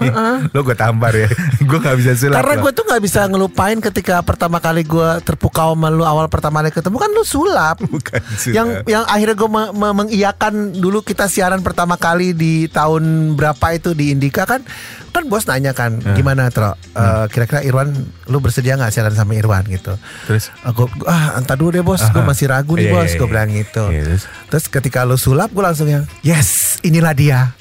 Lo 0.50 0.60
gue 0.60 0.74
tampar 0.74 1.14
ya. 1.14 1.30
gue 1.62 1.78
nggak 1.78 1.96
bisa 1.96 2.12
sulap. 2.16 2.36
Karena 2.36 2.54
loh. 2.54 2.62
gue 2.64 2.72
tuh 2.74 2.84
nggak 2.84 3.02
bisa 3.02 3.22
ngelupain 3.26 3.78
ketika 3.80 4.20
pertama 4.20 4.58
kali 4.58 4.82
gue 4.82 5.10
terpukau 5.22 5.72
sama 5.72 5.88
lu 5.88 6.02
awal 6.02 6.26
pertama 6.26 6.60
kali 6.60 6.72
ketemu 6.72 6.98
kan 6.98 7.10
lu 7.10 7.22
sulap. 7.22 7.78
bukan 7.94 8.20
sulap. 8.34 8.52
yang 8.52 8.68
yang 8.86 9.04
akhirnya 9.06 9.36
gue 9.36 9.50
me- 9.50 9.72
me- 9.72 9.96
mengiyakan 9.96 10.54
dulu 10.74 11.00
kita 11.02 11.26
siaran 11.26 11.62
pertama 11.62 11.96
kali 11.96 12.34
di 12.34 12.66
tahun 12.66 13.04
berapa 13.34 13.66
itu 13.72 13.94
di 13.94 14.10
Indika 14.10 14.44
kan 14.44 14.66
kan 15.12 15.28
bos 15.28 15.44
nanya 15.44 15.72
kan 15.72 16.00
gimana 16.16 16.48
Tro 16.48 16.72
Eh, 16.92 17.26
kira-kira 17.28 17.60
Irwan 17.62 17.92
lu 18.26 18.40
bersedia 18.40 18.76
nggak 18.76 18.90
siaran 18.90 19.12
sama 19.12 19.32
Irwan 19.34 19.64
gitu 19.66 19.96
Terus? 20.24 20.52
aku 20.62 20.88
ah 21.04 21.36
entar 21.36 21.54
dulu 21.54 21.70
deh 21.70 21.80
bos 21.82 22.00
gue 22.02 22.20
masih 22.22 22.48
ragu 22.48 22.74
nih 22.74 22.88
Iya, 22.88 22.94
bos 22.94 23.04
iya, 23.06 23.12
gue 23.14 23.22
iya. 23.22 23.28
bilang 23.30 23.50
gitu 23.50 23.84
Iya, 23.86 24.02
terus? 24.06 24.24
terus 24.48 24.66
ketika 24.68 25.04
lu 25.04 25.16
sulap 25.16 25.48
gue 25.50 25.60
langsung 25.60 25.86
yang 25.86 26.04
yes 26.22 26.80
inilah 26.82 27.12
dia 27.12 27.52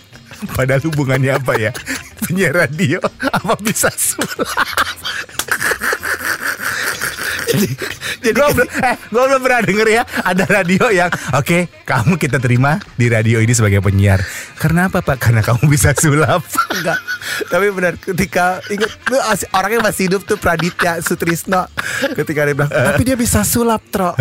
Padahal 0.56 0.82
hubungannya 0.88 1.36
apa 1.36 1.56
ya? 1.56 1.72
Penyiar 2.24 2.54
radio 2.56 3.00
apa 3.32 3.54
bisa 3.60 3.88
sulap? 3.92 4.48
jadi 7.50 7.68
jadi 8.20 8.36
gue 8.36 8.48
belum, 8.54 8.68
eh, 8.84 8.96
belum 9.10 9.42
pernah 9.42 9.62
denger 9.64 9.88
ya 9.90 10.02
ada 10.22 10.44
radio 10.46 10.86
yang 10.92 11.10
oke 11.34 11.66
kamu 11.82 12.14
kita 12.20 12.38
terima 12.38 12.78
di 12.94 13.10
radio 13.10 13.42
ini 13.42 13.50
sebagai 13.50 13.82
penyiar. 13.82 14.22
Karena 14.54 14.86
apa 14.86 15.02
pak? 15.02 15.18
Karena 15.18 15.42
kamu 15.42 15.66
bisa 15.66 15.90
sulap. 15.96 16.44
Enggak. 16.70 17.00
Tapi 17.50 17.66
benar 17.74 17.98
ketika 17.98 18.62
Ingat 18.70 18.92
Orangnya 19.56 19.80
masih 19.82 20.06
hidup 20.06 20.22
tuh 20.28 20.38
Praditya 20.38 21.02
Sutrisno. 21.02 21.66
Ketika 22.14 22.46
dia 22.46 22.54
bilang 22.54 22.70
Tapi 22.70 23.02
dia 23.02 23.16
bisa 23.18 23.42
sulap 23.42 23.82
Tro. 23.90 24.14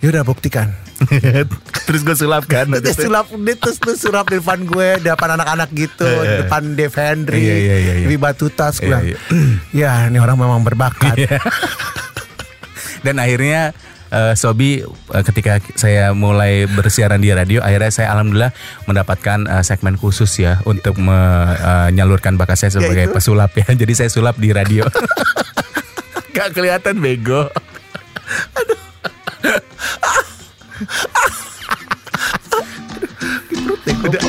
Ya 0.00 0.06
udah 0.08 0.24
buktikan 0.24 0.72
terus 1.82 2.00
gue 2.02 2.14
sulap 2.14 2.44
kan 2.44 2.66
itu. 2.68 2.94
sulap 2.94 3.26
Dia 3.28 3.54
terus 3.54 3.76
lu 3.78 3.92
sulap 3.92 4.26
di 4.26 4.38
depan 4.38 4.62
gue 4.62 4.88
Di 4.98 5.08
depan 5.08 5.34
anak-anak 5.34 5.68
gitu 5.72 6.04
Eh, 6.04 6.14
eh. 6.14 6.22
Di 6.22 6.34
depan 6.44 6.62
Dev 6.72 6.92
Hendry 6.92 7.40
Iya, 7.40 7.54
iya, 7.54 7.76
iya, 7.76 7.94
iya. 8.00 8.06
Wi 8.06 8.16
Batuta 8.16 8.70
Terus 8.70 8.78
gue 8.78 8.86
Iya, 8.86 8.88
bilang, 8.88 9.04
iya. 9.04 9.18
Ya 9.82 9.92
ini 10.06 10.18
orang 10.18 10.36
memang 10.36 10.62
berbakat 10.62 11.16
dan 13.02 13.18
akhirnya 13.18 13.74
eh, 14.08 14.34
Sobi 14.34 14.78
eh, 14.78 15.24
ketika 15.26 15.58
saya 15.74 16.14
mulai 16.14 16.64
bersiaran 16.66 17.18
di 17.18 17.34
radio 17.34 17.58
akhirnya 17.58 17.90
saya 17.90 18.14
alhamdulillah 18.14 18.54
mendapatkan 18.86 19.50
eh, 19.50 19.64
segmen 19.66 19.98
khusus 19.98 20.30
ya 20.38 20.62
untuk 20.62 20.94
menyalurkan 20.98 22.38
bakat 22.38 22.54
saya 22.56 22.78
sebagai 22.78 23.10
Yaitu? 23.10 23.14
pesulap 23.14 23.50
ya 23.52 23.66
jadi 23.82 23.92
saya 23.96 24.08
sulap 24.08 24.38
di 24.38 24.54
radio 24.54 24.86
Gak 26.32 26.56
kelihatan 26.56 26.96
bego 26.96 27.50
Perut 28.56 28.80
deh, 33.84 33.94
gue. 34.02 34.21